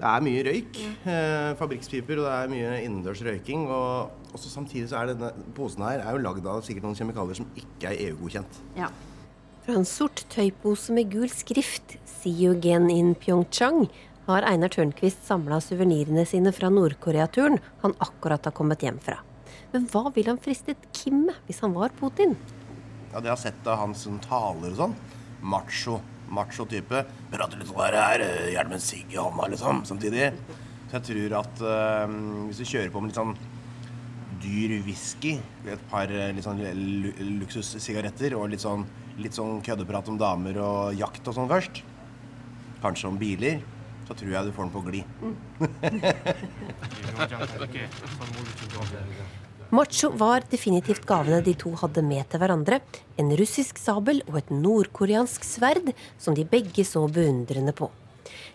[0.00, 0.80] Det er mye røyk.
[1.04, 3.66] Eh, fabrikkspiper, og det er mye innendørs røyking.
[3.68, 7.40] Og også samtidig så er denne posen her er jo lagd av sikkert noen kjemikalier
[7.42, 8.60] som ikke er EU-godkjent.
[8.80, 8.88] Ja.
[9.66, 13.88] Fra en sort tøypose med gul skrift, again in Pyeongchang',
[14.26, 19.18] har Einar Tørnquist samla suvenirene sine fra Nord-Korea-turen han akkurat har kommet hjem fra.
[19.72, 22.36] Men hva ville han fristet Kim med hvis han var Putin?
[23.10, 24.92] Ja, det jeg har sett av hans taler og sånn.
[25.42, 25.96] Macho.
[26.30, 27.04] Macho type.
[27.32, 30.28] Prater litt sånn her, her eh, gjerne med en sigg i hånda, liksom, samtidig.
[30.90, 32.06] Så jeg tror at eh,
[32.46, 33.34] hvis du kjører på med litt sånn
[34.40, 35.32] dyr whisky,
[35.66, 36.62] et par eh, litt sånn
[37.40, 38.86] luksussigaretter og litt sånn,
[39.20, 41.82] litt sånn køddeprat om damer og jakt og sånn først,
[42.84, 43.56] kanskje om biler,
[44.06, 45.06] så tror jeg du får den på glid.
[49.70, 52.80] Macho var definitivt gavene de to hadde med til hverandre.
[53.22, 57.86] En russisk sabel og et nordkoreansk sverd som de begge så beundrende på.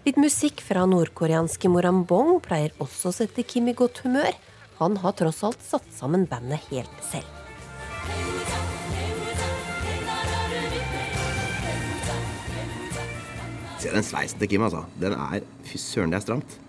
[0.03, 4.36] Litt musikk fra nordkoreanske Morambong pleier også å sette Kim i godt humør.
[4.82, 7.32] Han har tross alt satt sammen bandet helt selv.
[13.80, 14.84] Se den sveisen til Kim, altså.
[14.99, 16.59] Den er Fy søren, det er stramt.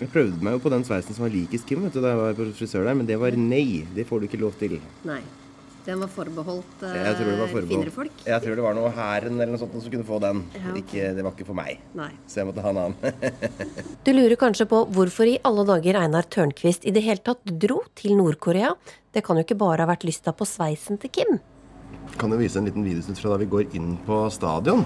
[0.00, 2.20] Jeg prøvde meg jo på den sveisen som var likest Kim vet du, da jeg
[2.22, 3.84] var på frisør der, men det var nei.
[3.94, 4.78] Det får du ikke lov til.
[5.08, 5.20] Nei.
[5.84, 8.24] Den var forbeholdt uh, Jeg tror det var forbeholdt- finere folk.
[8.26, 10.42] Jeg tror det var noe hæren eller noe sånt som kunne få den.
[10.56, 10.74] Ja.
[10.76, 11.80] Ikke, det var ikke for meg.
[11.96, 12.10] Nei.
[12.28, 12.96] Så jeg måtte ha en annen.
[14.06, 17.80] Du lurer kanskje på hvorfor i alle dager Einar Tørnquist i det hele tatt dro
[17.98, 18.74] til Nord-Korea?
[19.12, 21.40] Det kan jo ikke bare ha vært lysta på sveisen til Kim.
[22.20, 24.84] kan jo vise en liten videosnutt fra da vi går inn på stadion.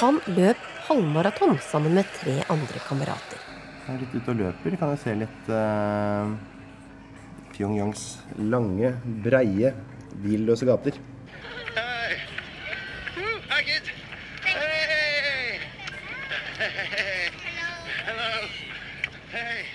[0.00, 3.35] Han løp halvmaraton sammen med tre andre kamerater.
[3.86, 4.74] Jeg er litt ute og løper.
[4.80, 6.32] Kan jeg se litt uh,
[7.54, 8.06] Pyongyangs
[8.50, 8.90] lange,
[9.22, 9.70] breie,
[10.24, 10.98] billøse gater.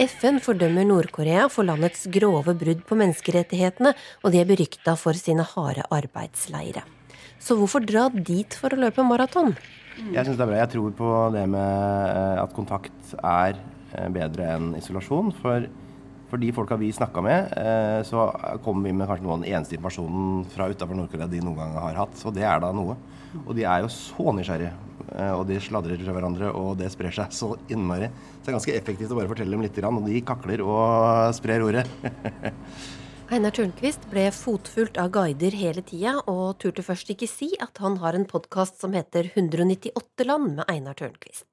[0.01, 3.95] FN fordømmer Nord-Korea for landets grove brudd på menneskerettighetene,
[4.25, 6.83] og de er berykta for sine harde arbeidsleire.
[7.39, 9.55] Så hvorfor dra dit for å løpe maraton?
[10.01, 10.59] Jeg syns det er bra.
[10.59, 13.61] Jeg tror på det med eh, at kontakt er
[14.13, 15.31] bedre enn isolasjon.
[15.41, 15.65] For,
[16.31, 18.29] for de folka vi snakka med, eh, så
[18.63, 21.75] kommer vi med kanskje noe av den eneste informasjonen fra utafor Nord-Korea de noen gang
[21.79, 22.21] har hatt.
[22.25, 22.95] Og det er da noe.
[23.45, 24.71] Og de er jo så nysgjerrige.
[25.15, 28.07] eh, Og de sladrer til hverandre, og det sprer seg så innmari.
[28.07, 31.63] Så det er ganske effektivt å bare fortelle dem litt, og de kakler og sprer
[31.63, 31.85] ordet.
[33.31, 37.95] Einar Tørnquist ble fotfulgt av guider hele tida, og turte først ikke si at han
[38.01, 41.47] har en podkast som heter 198 land med Einar Tørnquist.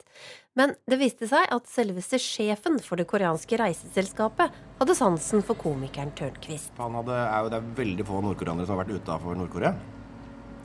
[0.58, 6.10] Men det viste seg at selveste sjefen for det koreanske reiseselskapet hadde sansen for komikeren
[6.18, 6.72] Tørnquist.
[6.82, 9.70] Han hadde, er jo, det er veldig få nordkoreanere som har vært utafor Nord-Korea.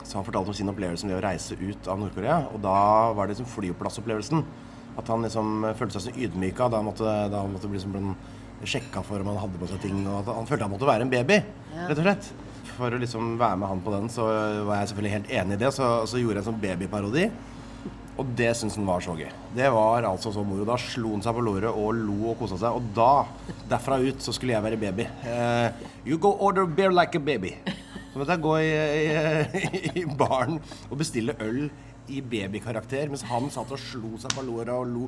[0.03, 2.39] Så han fortalte om sin opplevelse med å reise ut av Nord-Korea.
[2.55, 2.73] Og da
[3.13, 4.41] var det liksom flyplassopplevelsen.
[4.97, 6.71] At han liksom følte seg så ydmyka.
[6.73, 8.15] Da måtte, da måtte bli liksom
[8.65, 10.01] sjekka for om han hadde på seg ting.
[10.09, 11.39] Og at han følte han måtte være en baby,
[11.73, 11.87] Ja.
[11.87, 12.33] rett og slett.
[12.73, 14.25] For å liksom være med han på den, så
[14.65, 15.73] var jeg selvfølgelig helt enig i det.
[15.77, 17.27] Så, så gjorde jeg en sånn babyparodi.
[18.13, 19.29] Og det syntes han var så gøy.
[19.57, 20.65] Det var altså så moro.
[20.67, 22.77] Da slo han seg på låret og lo og kosa seg.
[22.77, 23.25] Og da,
[23.71, 25.07] derfra ut, så skulle jeg være baby.
[25.25, 27.55] Uh, you go order beer like a baby.
[28.13, 30.59] Så måtte jeg gå i, i, i baren
[30.91, 31.65] og bestille øl
[32.13, 35.07] i babykarakter, mens han satt og slo seg på låret og lo.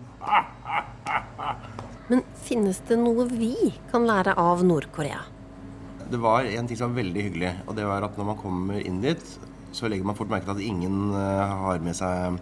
[2.09, 3.53] Men finnes det noe vi
[3.91, 5.21] kan lære av Nord-Korea?
[6.09, 8.81] Det var en ting som var veldig hyggelig, og det var at når man kommer
[8.81, 9.23] inn dit,
[9.75, 12.37] så legger man fort merke til at ingen eh, har med seg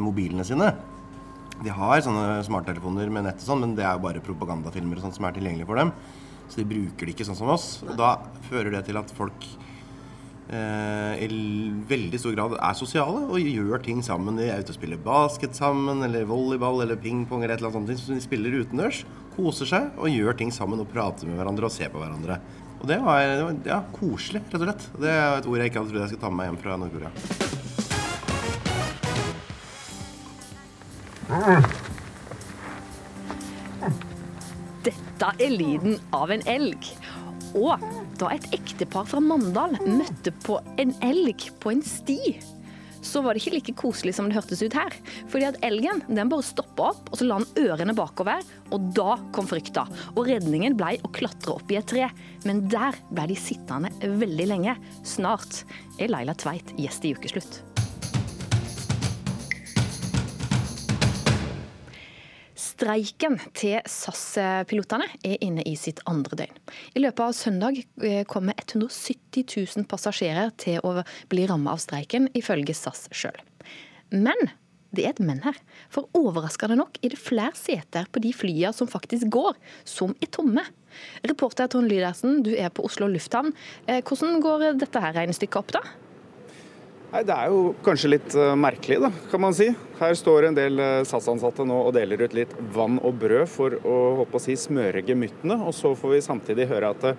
[0.00, 0.72] mobilene sine.
[1.64, 5.06] De har sånne smarttelefoner med nett og sånn, men det er jo bare propagandafilmer og
[5.06, 5.92] sånt som er tilgjengelig for dem.
[6.50, 7.80] Så de bruker det ikke sånn som oss.
[7.86, 8.16] Og da
[8.50, 9.46] fører det til at folk
[10.52, 11.28] eh, i
[11.88, 14.38] veldig stor grad er sosiale og gjør ting sammen.
[14.38, 17.96] De er ute og spiller basket sammen, eller volleyball eller pingpong eller et eller annet
[17.96, 18.04] sånt.
[18.04, 19.02] Så de spiller utendørs,
[19.36, 22.40] koser seg og gjør ting sammen og prater med hverandre og ser på hverandre.
[22.76, 24.90] Og det var, det var ja, koselig, rett og slett.
[25.00, 26.82] Det er et ord jeg ikke hadde trodd jeg skulle ta med meg hjem fra
[26.84, 27.65] Nord-Korea.
[34.86, 36.90] Dette er lyden av en elg.
[37.56, 37.82] Og
[38.20, 42.36] da et ektepar fra Mandal møtte på en elg på en sti,
[43.06, 44.94] så var det ikke like koselig som det hørtes ut her.
[45.30, 48.42] Fordi at elgen den bare stoppa opp, og så la han ørene bakover.
[48.74, 49.86] Og da kom frykta.
[50.16, 52.10] Og redningen ble å klatre opp i et tre.
[52.48, 54.76] Men der ble de sittende veldig lenge.
[55.06, 55.62] Snart
[56.00, 57.65] er Laila Tveit gjest i Ukeslutt.
[62.76, 66.58] Streiken til SAS-pilotene er inne i sitt andre døgn.
[66.92, 70.98] I løpet av søndag eh, kommer 170 000 passasjerer til å
[71.32, 73.38] bli rammet av streiken, ifølge SAS sjøl.
[74.12, 74.50] Men
[74.92, 75.56] det er et men her.
[75.88, 79.56] For overraskende nok er det flere seter på de flyene som faktisk går,
[79.88, 80.68] som er tomme.
[81.24, 83.56] Reporter Trond Lydersen, du er på Oslo lufthavn.
[83.88, 86.05] Eh, Hvordan går dette her regnestykket opp, da?
[87.16, 89.70] Nei, Det er jo kanskje litt eh, merkelig, da, kan man si.
[89.96, 93.76] Her står en del eh, SAS-ansatte nå og deler ut litt vann og brød for
[93.88, 95.56] å håpe å si, smøre gemyttene.
[95.64, 97.14] Og så får vi samtidig høre at det,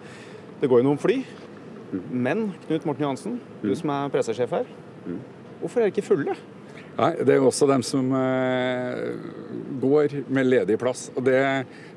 [0.61, 1.15] det går jo noen fly.
[2.13, 4.69] Men Knut Morten Johansen, du som er pressesjef her.
[5.63, 6.37] Hvorfor er de ikke fulle?
[6.99, 9.01] Nei, Det er jo også dem som eh,
[9.81, 11.07] går med ledig plass.
[11.15, 11.41] og det,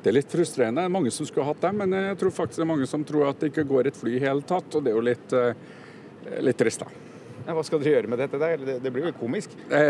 [0.01, 0.89] det er litt frustrerende.
[0.89, 3.29] Er mange som skulle hatt dem, men jeg tror faktisk det er mange som tror
[3.29, 4.73] at det ikke går et fly i hele tatt.
[4.73, 7.10] Og det er jo litt, eh, litt trist, da.
[7.57, 8.39] Hva skal dere gjøre med dette?
[8.41, 8.65] der?
[8.67, 9.55] Det, det blir jo komisk.
[9.71, 9.83] Det,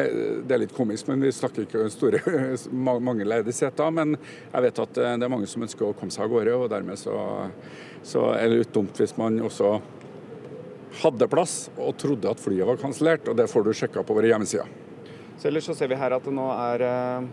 [0.49, 2.21] det er litt komisk, men vi snakker ikke om store,
[2.89, 3.91] ma- mange ledige seter.
[3.95, 6.57] Men jeg vet at eh, det er mange som ønsker å komme seg av gårde,
[6.65, 7.17] og dermed så,
[8.07, 9.77] så er det litt dumt hvis man også
[11.05, 14.27] hadde plass og trodde at flyet var kansellert, og det får du sjekka på våre
[14.33, 14.67] hjemmesider.
[15.39, 17.29] Så ellers så ser vi her at det nå er eh,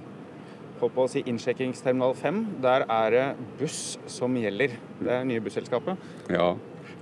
[0.79, 2.41] holdt på å si innsjekkingsterminal 5.
[2.63, 3.23] Der er det
[3.59, 3.79] buss
[4.13, 4.75] som gjelder.
[5.01, 5.97] Det er nye busselskapet.
[6.31, 6.51] Ja,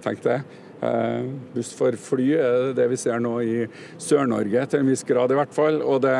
[0.05, 0.39] tenk det.
[0.81, 3.57] Eh, buss for fly er det vi ser nå i
[4.01, 5.79] Sør-Norge, til en viss grad i hvert fall.
[5.85, 6.17] Og det,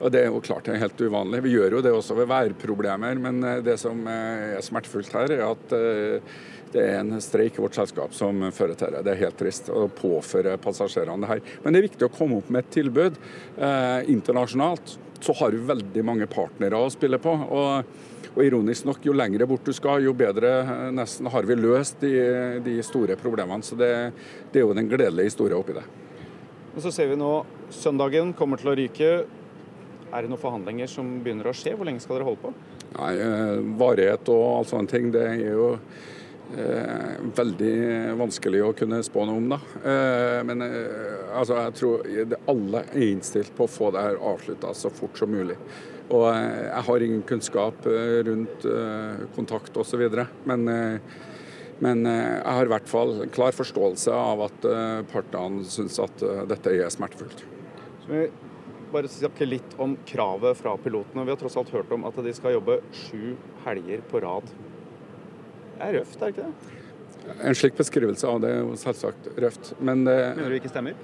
[0.00, 1.44] og det er jo klart det er helt uvanlig.
[1.46, 5.38] Vi gjør jo det også ved værproblemer, men eh, det som eh, er smertefullt her,
[5.38, 5.78] er at
[6.76, 9.04] det er en streik i vårt selskap som fører til det.
[9.06, 11.42] Det er helt trist å påføre passasjerene det her.
[11.62, 14.96] Men det er viktig å komme opp med et tilbud eh, internasjonalt.
[15.22, 17.32] Så har vi veldig mange partnere å spille på.
[17.32, 21.56] og og ironisk nok, jo lengre bort du skal, jo bedre eh, nesten har vi
[21.56, 22.12] løst de,
[22.64, 23.64] de store problemene.
[23.64, 23.92] Så det,
[24.52, 25.86] det er jo den gledelige historien oppi det.
[26.76, 27.30] Og så ser vi nå
[27.72, 29.12] søndagen kommer til å ryke.
[30.12, 31.72] Er det noen forhandlinger som begynner å skje?
[31.76, 32.52] Hvor lenge skal dere holde på?
[32.98, 35.70] Nei, eh, Varighet og alt sånne ting, det er jo
[36.52, 37.74] eh, veldig
[38.20, 39.48] vanskelig å kunne spå noe om.
[39.54, 39.60] da.
[39.80, 44.76] Eh, men eh, altså, jeg tror alle er innstilt på å få det her avslutta
[44.76, 45.56] så fort som mulig.
[46.06, 50.04] Og eh, jeg har ingen kunnskap eh, rundt eh, kontakt osv.
[50.46, 50.66] Men,
[51.82, 54.68] men jeg har i hvert fall en klar forståelse av at
[55.12, 57.42] partene syns at dette er smertefullt.
[58.04, 58.22] Så vi
[58.92, 61.26] bare snakke litt om kravet fra pilotene.
[61.26, 63.34] Vi har tross alt hørt om at de skal jobbe sju
[63.66, 64.48] helger på rad.
[65.76, 66.74] Det er røft, er det ikke det?
[67.42, 69.72] En slik beskrivelse av det er jo selvsagt røft.
[69.82, 70.94] Men det, Mener du ikke stemmer?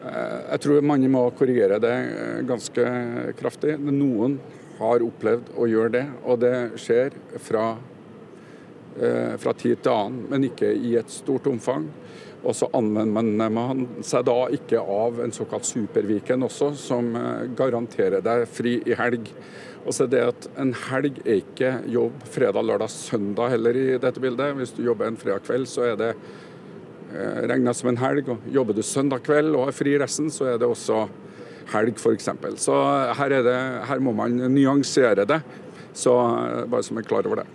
[0.00, 2.86] Eh, Jeg tror mange må korrigere det eh, ganske
[3.38, 3.76] kraftig.
[3.78, 4.38] Noen
[4.80, 7.66] har opplevd å gjøre det, og det skjer fra,
[8.96, 11.90] eh, fra tid til annen, men ikke i et stort omfang.
[12.40, 18.24] Og så anvender man seg da ikke av en såkalt Superviken også, som eh, garanterer
[18.24, 19.28] deg fri i helg.
[19.84, 24.20] Og så det at En helg er ikke jobb fredag, lørdag, søndag heller i dette
[24.20, 24.56] bildet.
[24.56, 26.14] Hvis du jobber en fredag kveld, så er det
[27.14, 28.28] eh, regna som en helg.
[28.28, 31.04] og Jobber du søndag kveld og har fri resten, så er det også
[31.72, 32.30] helg f.eks.
[32.62, 32.76] Så
[33.18, 33.58] her, er det,
[33.88, 35.40] her må man nyansere det.
[35.92, 37.48] Så eh, bare så man er klar over det.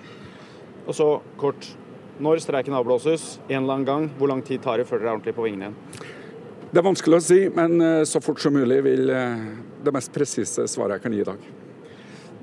[0.86, 1.10] Og så
[1.42, 1.72] kort.
[2.16, 5.18] Når streiken avblåses, en eller annen gang, hvor lang tid tar det før dere er
[5.18, 6.06] ordentlig på vingene igjen?
[6.72, 10.68] Det er vanskelig å si, men eh, så fort som mulig vil det mest presise
[10.72, 11.50] svaret jeg kan gi i dag.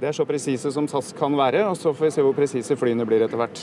[0.03, 2.77] Det er så presise som SAS kan være, og så får vi se hvor presise
[2.77, 3.61] flyene blir etter hvert.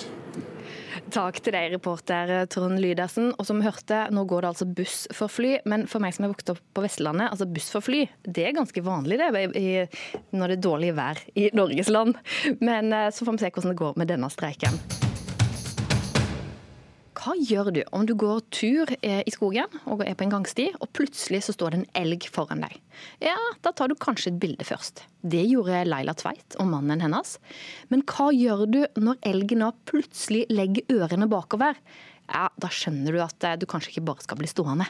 [1.10, 3.32] Takk til deg, reporter Trond Lydersen.
[3.40, 5.56] Og som vi hørte, nå går det altså buss for fly.
[5.70, 8.58] Men for meg som er vokst opp på Vestlandet, altså buss for fly, det er
[8.58, 12.18] ganske vanlig det, når det er dårlig vær i Norges land.
[12.62, 15.09] Men eh, så får vi se hvordan det går med denne streiken.
[17.20, 20.70] Hva gjør du om du går tur eh, i skogen og er på en gangsti,
[20.80, 22.78] og plutselig så står det en elg foran deg?
[23.20, 25.04] Ja, da tar du kanskje et bilde først.
[25.20, 27.36] Det gjorde Laila Tveit og mannen hennes.
[27.92, 31.76] Men hva gjør du når elgen nå plutselig legger ørene bakover?
[32.30, 34.88] Ja, da skjønner du at eh, du kanskje ikke bare skal bli stående.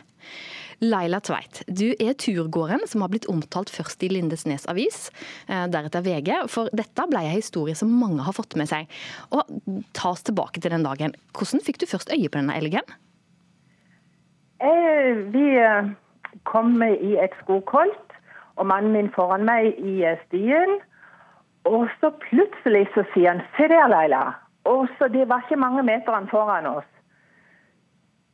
[0.79, 5.09] Laila Tveit, du er turgåeren som har blitt omtalt først i Lindesnes avis,
[5.47, 6.31] eh, deretter VG.
[6.51, 8.91] For dette ble en historie som mange har fått med seg.
[9.35, 9.47] Og
[9.95, 11.15] ta oss tilbake til den dagen.
[11.35, 12.95] Hvordan fikk du først øye på denne elgen?
[14.59, 15.47] Eh, vi
[16.47, 18.15] kom i et skogholt,
[18.59, 20.79] og mannen min foran meg i stien.
[21.67, 24.35] Og så plutselig så sier han 'se der, Laila'.
[24.65, 26.89] Og så Det var ikke mange meterne foran oss.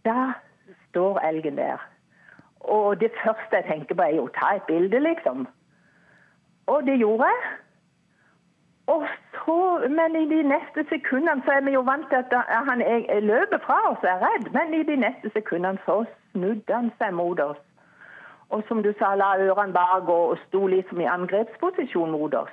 [0.06, 0.34] Da
[0.90, 1.82] står elgen der.
[2.62, 5.48] Og det første jeg tenker på, er jo ta et bilde, liksom.
[6.68, 7.42] Og det gjorde jeg.
[8.88, 9.04] Og
[9.46, 12.34] så, Men i de neste sekundene så er vi jo vant til at
[12.70, 14.52] han er- løper fra oss og er redd.
[14.54, 17.58] Men i de neste sekundene så snudde han seg mot oss.
[18.50, 22.52] Og som du sa, la ørene bare gå og sto liksom i angrepsposisjon mot oss.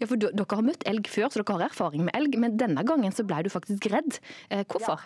[0.00, 2.56] Ja, for du- Dere har møtt elg før, så dere har erfaring med elg, men
[2.56, 4.18] denne gangen så ble du faktisk redd.
[4.50, 5.00] Eh, hvorfor?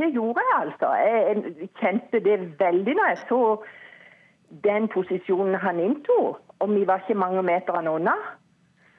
[0.00, 0.92] Det gjorde jeg altså.
[1.04, 3.40] Jeg kjente det veldig når jeg så
[4.64, 6.40] den posisjonen han inntok.
[6.60, 8.16] Og vi var ikke mange meterne unna.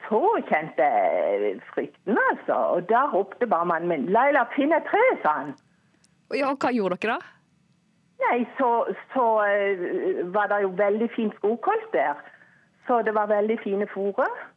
[0.08, 2.54] Så kjente jeg frykten, altså.
[2.54, 5.54] Og da ropte bare mannen min 'Laila, finn et tre', sa han.
[6.34, 7.20] Ja, og Hva gjorde dere da?
[8.22, 8.70] Nei, så,
[9.14, 12.14] så eh, var det jo veldig fint skogholt der.
[12.86, 14.51] Så det var veldig fine fòrer.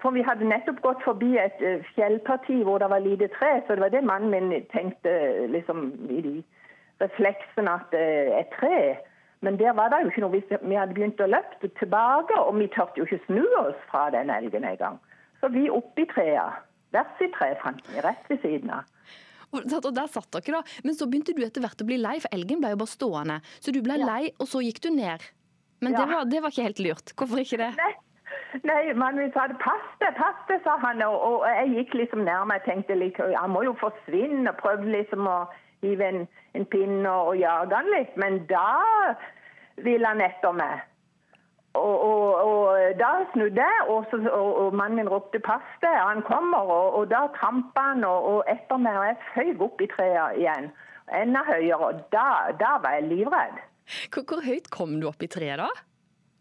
[0.00, 3.76] For vi hadde nettopp gått forbi et eh, fjellparti hvor det var lite tre, så
[3.76, 5.12] det var det mannen min tenkte
[5.52, 6.34] liksom i de
[7.02, 8.04] refleksene at det
[8.38, 8.80] et tre.
[9.44, 10.40] Men der var det jo ikke noe.
[10.68, 14.32] Vi, hadde begynt å løpe tilbake, og vi turte jo ikke snu oss fra den
[14.32, 14.98] elgen engang.
[15.40, 16.50] Så vi oppi trea.
[16.92, 18.88] Hvert sitt tre fant vi rett ved siden av.
[19.56, 20.76] Og der satt dere da.
[20.86, 23.38] Men så begynte du etter hvert å bli lei, for elgen ble jo bare stående.
[23.64, 25.24] Så du ble lei, og så gikk du ned.
[25.80, 27.14] Men det, var, det var ikke helt lurt.
[27.16, 27.70] Hvorfor ikke det?
[27.80, 27.94] Nei,
[28.94, 29.58] mannen min sa det.
[29.58, 29.86] Pass
[30.48, 31.02] deg, sa han.
[31.02, 32.54] Og, og jeg gikk liksom nærme.
[32.54, 34.50] og tenkte like, han må jo forsvinne.
[34.50, 35.38] Og prøvde liksom å
[35.82, 38.16] hive en, en pinne og, og jage han litt.
[38.16, 38.68] Men da
[39.84, 40.86] ville han etter meg.
[41.78, 46.58] Og, og, og da snudde jeg, og, mannen min ropte 'pass deg', han kommer.
[46.98, 50.70] Og, da trampa han og etter meg, og jeg føyk opp i treet igjen.
[51.14, 51.78] Enda høyere.
[51.78, 53.62] Og da, da var jeg livredd.
[54.10, 55.70] Hvor, hvor høyt kom du opp i treet da?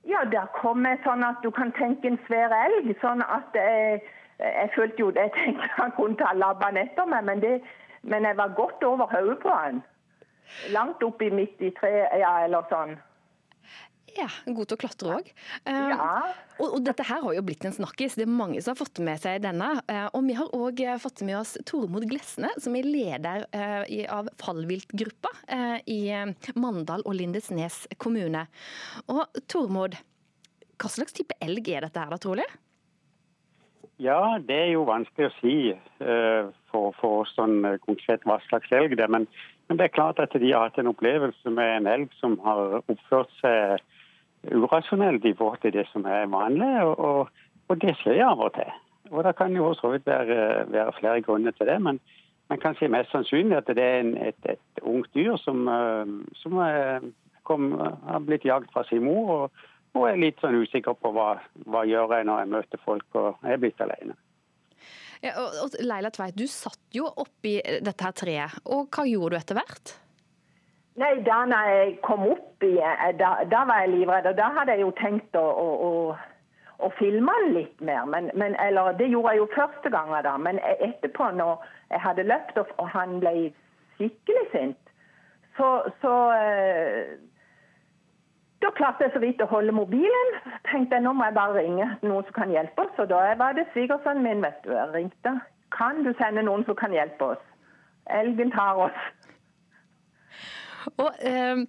[0.09, 2.89] Ja, der kom jeg sånn at du kan tenke en svær elg.
[3.01, 3.99] Sånn at jeg,
[4.41, 5.27] jeg følte jo det.
[5.27, 7.59] Jeg tenkte han kunne ta labbene etter meg, men, det,
[8.01, 9.83] men jeg var godt over hodet på han.
[10.73, 12.95] Langt oppi midt i treet, ja, eller sånn.
[14.17, 15.31] Ja, god til å klatre òg.
[15.69, 18.17] og, og dette her har jo blitt en snakkis.
[18.19, 19.71] Det er mange som har fått med seg denne.
[19.91, 24.31] Eh, og vi har òg fått med oss Tormod Glesne, som er leder eh, av
[24.41, 28.47] fallviltgruppa eh, i eh, Mandal og Lindesnes kommune.
[29.11, 29.99] Og Tormod,
[30.79, 32.47] hva slags type elg er dette her da, trolig?
[33.99, 38.71] Ja, det er jo vanskelig å si eh, for, for sånn eh, konkret hva slags
[38.71, 39.11] elg det er.
[39.11, 39.25] Men,
[39.67, 42.79] men det er klart at de har hatt en opplevelse med en elg som har
[42.79, 43.83] oppført seg
[44.47, 47.29] urasjonelt i forhold til det som er vanlig, og,
[47.69, 48.71] og, det skjer av og til.
[49.11, 51.99] Og Det kan jo så være, være flere grunner til det, men,
[52.49, 56.61] men kanskje mest sannsynlig at det er en, et, et ungt dyr som, eh, som
[57.43, 59.35] kom, har blitt jagd fra sin mor.
[59.35, 59.67] og
[59.97, 61.29] og er litt sånn usikker på hva,
[61.69, 64.15] hva gjør jeg når jeg møter folk og er blitt alene.
[65.19, 68.61] Ja, og Leila Tveit, du satt jo oppi dette her treet.
[68.71, 69.95] Og hva gjorde du etter hvert?
[70.99, 74.27] Nei, da jeg kom opp igjen, da, da var jeg livredd.
[74.27, 75.91] Og da hadde jeg jo tenkt å, å, å,
[76.83, 78.03] å filme den litt mer.
[78.09, 80.35] Men, men, eller det gjorde jeg jo første gangen, da.
[80.37, 83.33] Men etterpå, når jeg hadde løpt og han ble
[83.95, 84.93] skikkelig sint,
[85.59, 85.69] så,
[86.01, 87.15] så eh,
[88.59, 90.33] Da klarte jeg så vidt å holde mobilen.
[90.67, 92.99] Tenkte jeg nå må jeg bare ringe noen som kan hjelpe oss.
[92.99, 94.73] Og da var det svigersønnen min, vet du.
[94.75, 95.37] Jeg ringte.
[95.71, 97.45] Kan du sende noen som kan hjelpe oss?
[98.19, 98.99] Elgen tar oss.
[100.97, 101.63] Og eh,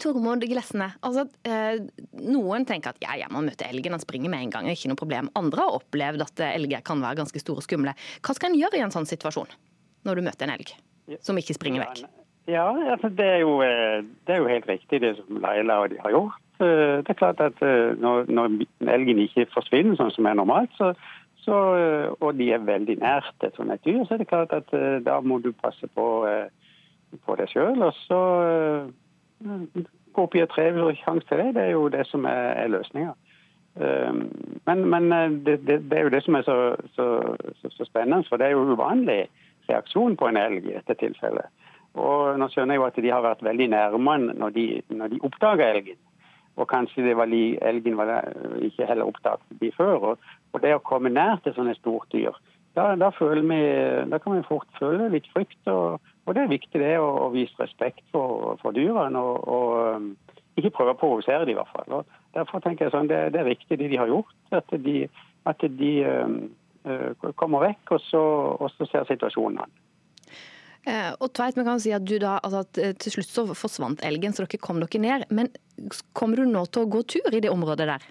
[0.00, 1.82] Tormod Glesne, altså, eh,
[2.22, 5.00] noen tenker at ja, ja, man møter elgen, han springer med en gang, ikke noe
[5.00, 5.28] problem.
[5.38, 7.94] Andre har opplevd at elger kan være ganske store og skumle.
[8.24, 9.52] Hva skal en gjøre i en sånn situasjon,
[10.08, 10.74] når du møter en elg
[11.20, 12.04] som ikke springer vekk?
[12.50, 15.90] Ja, altså det, er jo, eh, det er jo helt riktig det som Laila og
[15.90, 16.38] de har gjort.
[16.58, 18.56] Eh, Det er klart at eh, når, når
[18.90, 20.92] elgen ikke forsvinner sånn som er normalt, så,
[21.44, 21.58] så,
[22.18, 24.74] og de er veldig nært et sånt dyr, så er det klart at
[25.06, 26.06] da må du passe på,
[27.26, 27.82] på det sjøl.
[27.82, 28.20] Og så
[29.42, 31.54] gå opp i et tre hvis du har sjanse til det.
[31.56, 33.14] Det er jo det som er, er løsninga.
[34.66, 35.08] Men, men
[35.46, 36.56] det, det, det, er jo det som er så,
[36.92, 37.06] så,
[37.60, 39.22] så, så spennende, for det er jo uvanlig
[39.70, 41.48] reaksjon på en elg i dette tilfellet.
[41.96, 45.20] Og nå skjønner jeg jo at de har vært veldig nærme når de, når de
[45.28, 46.00] oppdaga elgen.
[46.60, 48.10] Og kanskje det var li, elgen var
[48.60, 49.94] ikke heller oppdaget de før.
[50.12, 52.36] Og, og, det å komme nær til sånne stort dyr,
[52.76, 53.60] da, da, vi,
[54.08, 55.60] da, kan vi fort føle litt frykt.
[55.68, 60.34] Og, og det er viktig det å, å vise respekt for, for dyrene, og, og,
[60.60, 61.94] ikke prøve å provosere dem i hvert fall.
[61.98, 64.34] Og derfor tenker jeg sånn, det, det, er riktig det de har gjort.
[64.52, 65.06] At de,
[65.48, 68.20] at de uh, kommer vekk, og så,
[68.60, 69.72] og så ser situasjonen an.
[70.82, 73.44] Eh, og Tveit, vi kan si at du da, altså at eh, Til slutt så
[73.54, 75.28] forsvant elgen, så dere kom dere ned.
[75.30, 75.52] Men
[76.12, 78.06] kommer du nå til å gå tur i det området der?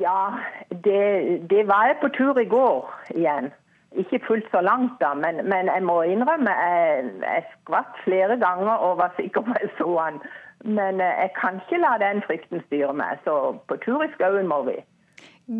[0.00, 0.32] Ja,
[0.70, 1.02] det,
[1.50, 3.52] det var jeg på tur i går igjen.
[4.00, 8.80] Ikke fullt så langt, da, men, men jeg må innrømme jeg, jeg skvatt flere ganger
[8.86, 10.22] og var sikker på jeg så han.
[10.64, 14.48] Men eh, jeg kan ikke la den frykten styre meg, så på tur i skauen
[14.50, 14.78] må vi.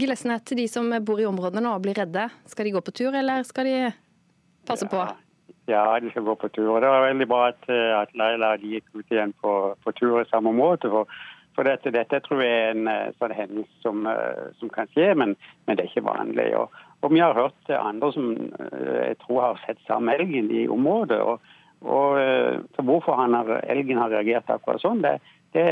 [0.02, 2.28] Glesnet til de som bor i områdene nå og blir redde.
[2.48, 3.76] Skal de gå på tur, eller skal de
[4.68, 5.02] passe på?
[5.70, 6.70] Ja, de skal gå på tur.
[6.76, 10.22] Og Det var veldig bra at, eh, at Leila gikk ut igjen på, på tur
[10.22, 10.90] i samme område.
[10.90, 11.10] For,
[11.56, 14.06] for dette, dette, tror jeg er en eh, sånn hendelse som,
[14.60, 16.48] som, kan skje, men, men, det er ikke vanlig.
[16.58, 16.70] Og,
[17.02, 18.30] og vi har hørt andre som
[18.70, 21.18] jeg tror har sett samme elgen i området.
[21.20, 21.40] og,
[21.82, 25.18] og Hvorfor har, elgen har reagert akkurat sånn, det,
[25.56, 25.66] det,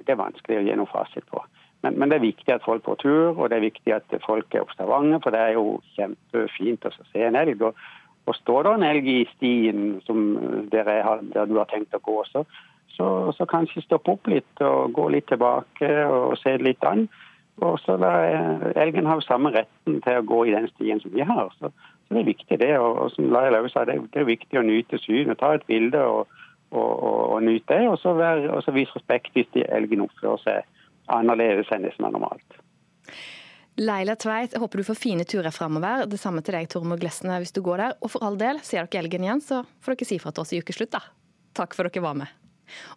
[0.00, 1.42] det er vanskelig å gi noe fasit på.
[1.84, 4.54] Men, men, det er viktig at folk får tur, og det er viktig at folk
[4.54, 5.20] er observante.
[5.22, 7.62] For det er jo kjempefint å se en elg.
[7.68, 7.76] Og,
[8.26, 10.24] og står det en elg i stien som
[10.72, 12.42] der, har, der du har tenkt å gå, så,
[12.96, 17.06] så, så, kanskje stoppe opp litt og gå litt tilbake og se litt an.
[17.64, 18.12] Og så la
[18.76, 21.48] Elgen har jo samme retten til å gå i den stien som vi har.
[21.56, 22.72] Så, så det er viktig, det.
[22.78, 25.40] Og, og som Laila sa, det, det, er viktig å nyte synet.
[25.40, 26.36] Ta et bilde og,
[26.76, 27.88] og, og nyte det.
[27.88, 30.86] Og så, vær, og så vis respekt hvis de elgen oppfører seg
[31.16, 32.62] annerledes enn det som er normalt.
[33.76, 36.06] Leila Tveit, jeg håper du får fine turer framover.
[36.08, 38.00] Det samme til deg, Tormod Glesne, hvis du går der.
[38.00, 40.52] Og for all del, ser dere elgen igjen, så får dere si fra til oss
[40.56, 41.04] i ukeslutt, da.
[41.56, 42.45] Takk for dere var med.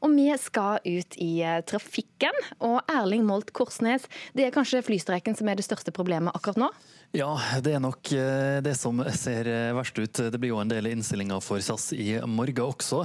[0.03, 2.36] Og vi skal ut i eh, trafikken.
[2.65, 4.07] Og Erling Molt Korsnes,
[4.38, 6.72] det er kanskje flystreiken som er det største problemet akkurat nå?
[7.10, 7.32] Ja,
[7.66, 10.20] det er nok eh, det som ser eh, verst ut.
[10.30, 12.99] Det blir jo en del innstillinger for SAS i morgen også.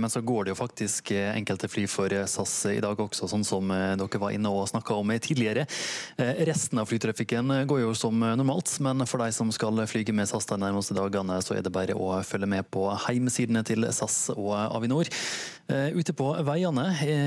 [0.00, 3.68] Men så går det jo faktisk enkelte fly for SAS i dag også, sånn som
[3.68, 5.66] dere var inne og snakka om tidligere.
[6.48, 10.48] Resten av flytrafikken går jo som normalt, men for de som skal flyge med SAS
[10.48, 14.54] de nærmeste dagene, så er det bare å følge med på heimsidene til SAS og
[14.56, 15.10] Avinor.
[15.70, 16.86] Ute på veiene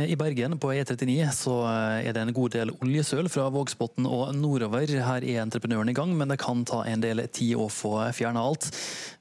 [0.09, 4.89] i Bergen på E39 så er det en god del oljesøl fra Vågsbotn og nordover.
[5.07, 8.41] Her er entreprenøren i gang, men det kan ta en del tid å få fjerna
[8.43, 8.69] alt.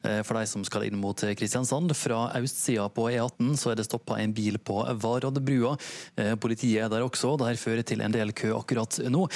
[0.02, 4.16] For de som skal inn mot Kristiansand, fra østsida på E18 så er det stoppa
[4.18, 5.76] en bil på Varoddbrua.
[6.42, 9.26] Politiet er der også, det her fører til en del kø akkurat nå.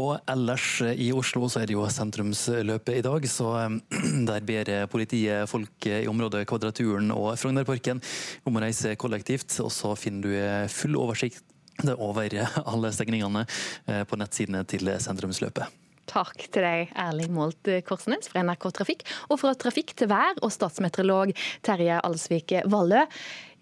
[0.00, 3.52] Og ellers i Oslo så er det jo sentrumsløpet i dag, så
[4.30, 8.02] der ber politiet folk i området Kvadraturen og Frognerparken
[8.48, 11.44] om å reise kollektivt og så finner du eh, full oversikt
[11.96, 12.34] over
[12.64, 13.46] alle stegningene
[13.86, 15.80] eh, på nettsidene til sentrumsløpet.
[16.12, 19.06] Takk til deg, Erling Målt Korsnes fra NRK Trafikk.
[19.32, 21.32] Og fra trafikk til vær og statsmeteorolog
[21.64, 23.06] Terje Alsvik Vallø.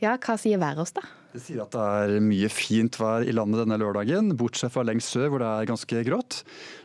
[0.01, 1.05] Ja, hva sier været oss, da?
[1.31, 1.83] Det sier at det
[2.19, 5.69] er mye fint vær i landet denne lørdagen, bortsett fra lengst sør hvor det er
[5.71, 6.41] ganske grått.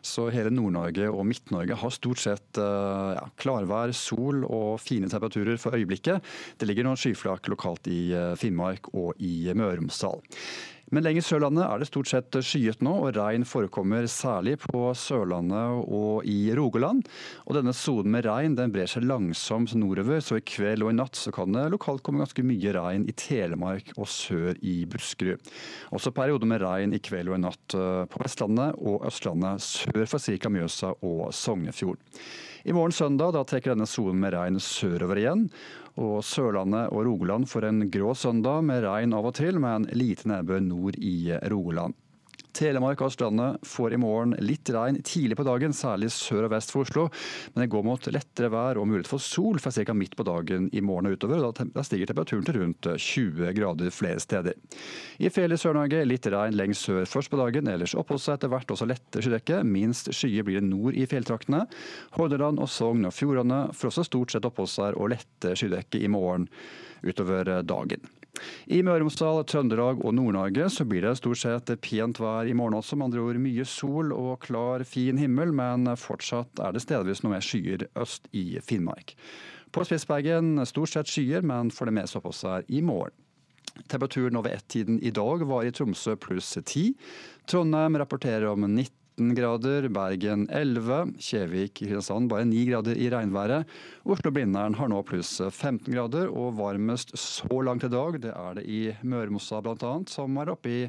[0.06, 5.74] Så hele Nord-Norge og Midt-Norge har stort sett ja, klarvær, sol og fine temperaturer for
[5.74, 6.22] øyeblikket.
[6.62, 10.22] Det ligger noen skyflak lokalt i eh, Finnmark og i Møre og Romsdal.
[10.94, 15.82] Men lenger Sørlandet er det stort sett skyet nå, og regn forekommer særlig på Sørlandet
[15.90, 17.08] og i Rogaland.
[17.50, 20.98] Og denne sonen med regn den brer seg langsomt nordover, så i kveld og i
[21.00, 25.42] natt så kan det lokalt komme ganske mye regn i Telemark og sør i Buskerud.
[25.96, 30.04] Også perioder med regn i kveld og i natt eh, på Vestlandet og Østlandet sør
[30.06, 30.54] for ca.
[30.54, 32.04] Mjøsa og Sognefjorden.
[32.66, 35.44] I morgen søndag da trekker denne sonen med regn sørover igjen.
[36.02, 39.86] Og Sørlandet og Rogaland får en grå søndag med regn av og til, med en
[39.94, 41.94] lite nedbør nord i Rogaland.
[42.56, 46.72] Telemark og Østlandet får i morgen litt regn tidlig på dagen, særlig sør og vest
[46.72, 47.08] for Oslo.
[47.54, 49.96] Men det går mot lettere vær og mulighet for sol fra ca.
[49.98, 51.44] midt på dagen i morgen og utover.
[51.76, 54.56] Da stiger temperaturen til rundt 20 grader flere steder.
[55.20, 58.54] I fjellet i Sør-Norge litt regn lengst sør først på dagen, ellers oppholder seg etter
[58.56, 59.62] hvert også lettere skydekke.
[59.68, 61.66] Minst skyer blir det nord i fjelltraktene.
[62.16, 66.48] Hordaland og Sogn og Fjordane får også stort sett oppholdsvær og lette skydekke i morgen
[67.06, 68.15] utover dagen.
[68.68, 72.56] I Møre og Romsdal, Trøndelag og Nord-Norge så blir det stort sett pent vær i
[72.58, 72.98] morgen også.
[73.00, 77.36] Med andre ord mye sol og klar, fin himmel, men fortsatt er det stedvis noe
[77.36, 79.16] mer skyer øst i Finnmark.
[79.76, 83.16] På Spitsbergen stort sett skyer, men for det meste oppholdsvær i morgen.
[83.92, 86.94] Temperaturen over ett-tiden i dag var i Tromsø pluss 10.
[87.50, 93.64] Trondheim rapporterer om 19 19 grader, Bergen 11, Kjevik Kristiansand bare 9 grader i regnværet.
[94.04, 98.66] Oslo-Blindern har nå pluss 15 grader, og varmest så langt i dag det er det
[98.68, 100.82] i Møremossa bl.a., som er oppe i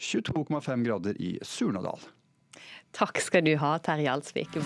[0.00, 2.00] 22,5 grader i Surnadal.
[2.96, 4.56] Takk skal du ha, Terje Alsvik.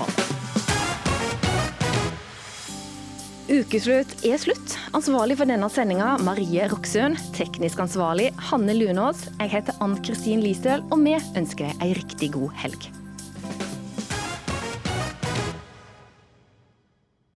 [3.53, 4.77] Ukeslutt er slutt.
[4.97, 7.19] Ansvarlig for denne sendinga Marie Roksøen.
[7.37, 9.27] Teknisk ansvarlig Hanne Lunås.
[9.43, 12.89] Jeg heter Ann Kristin Lisøl, og vi ønsker deg ei riktig god helg.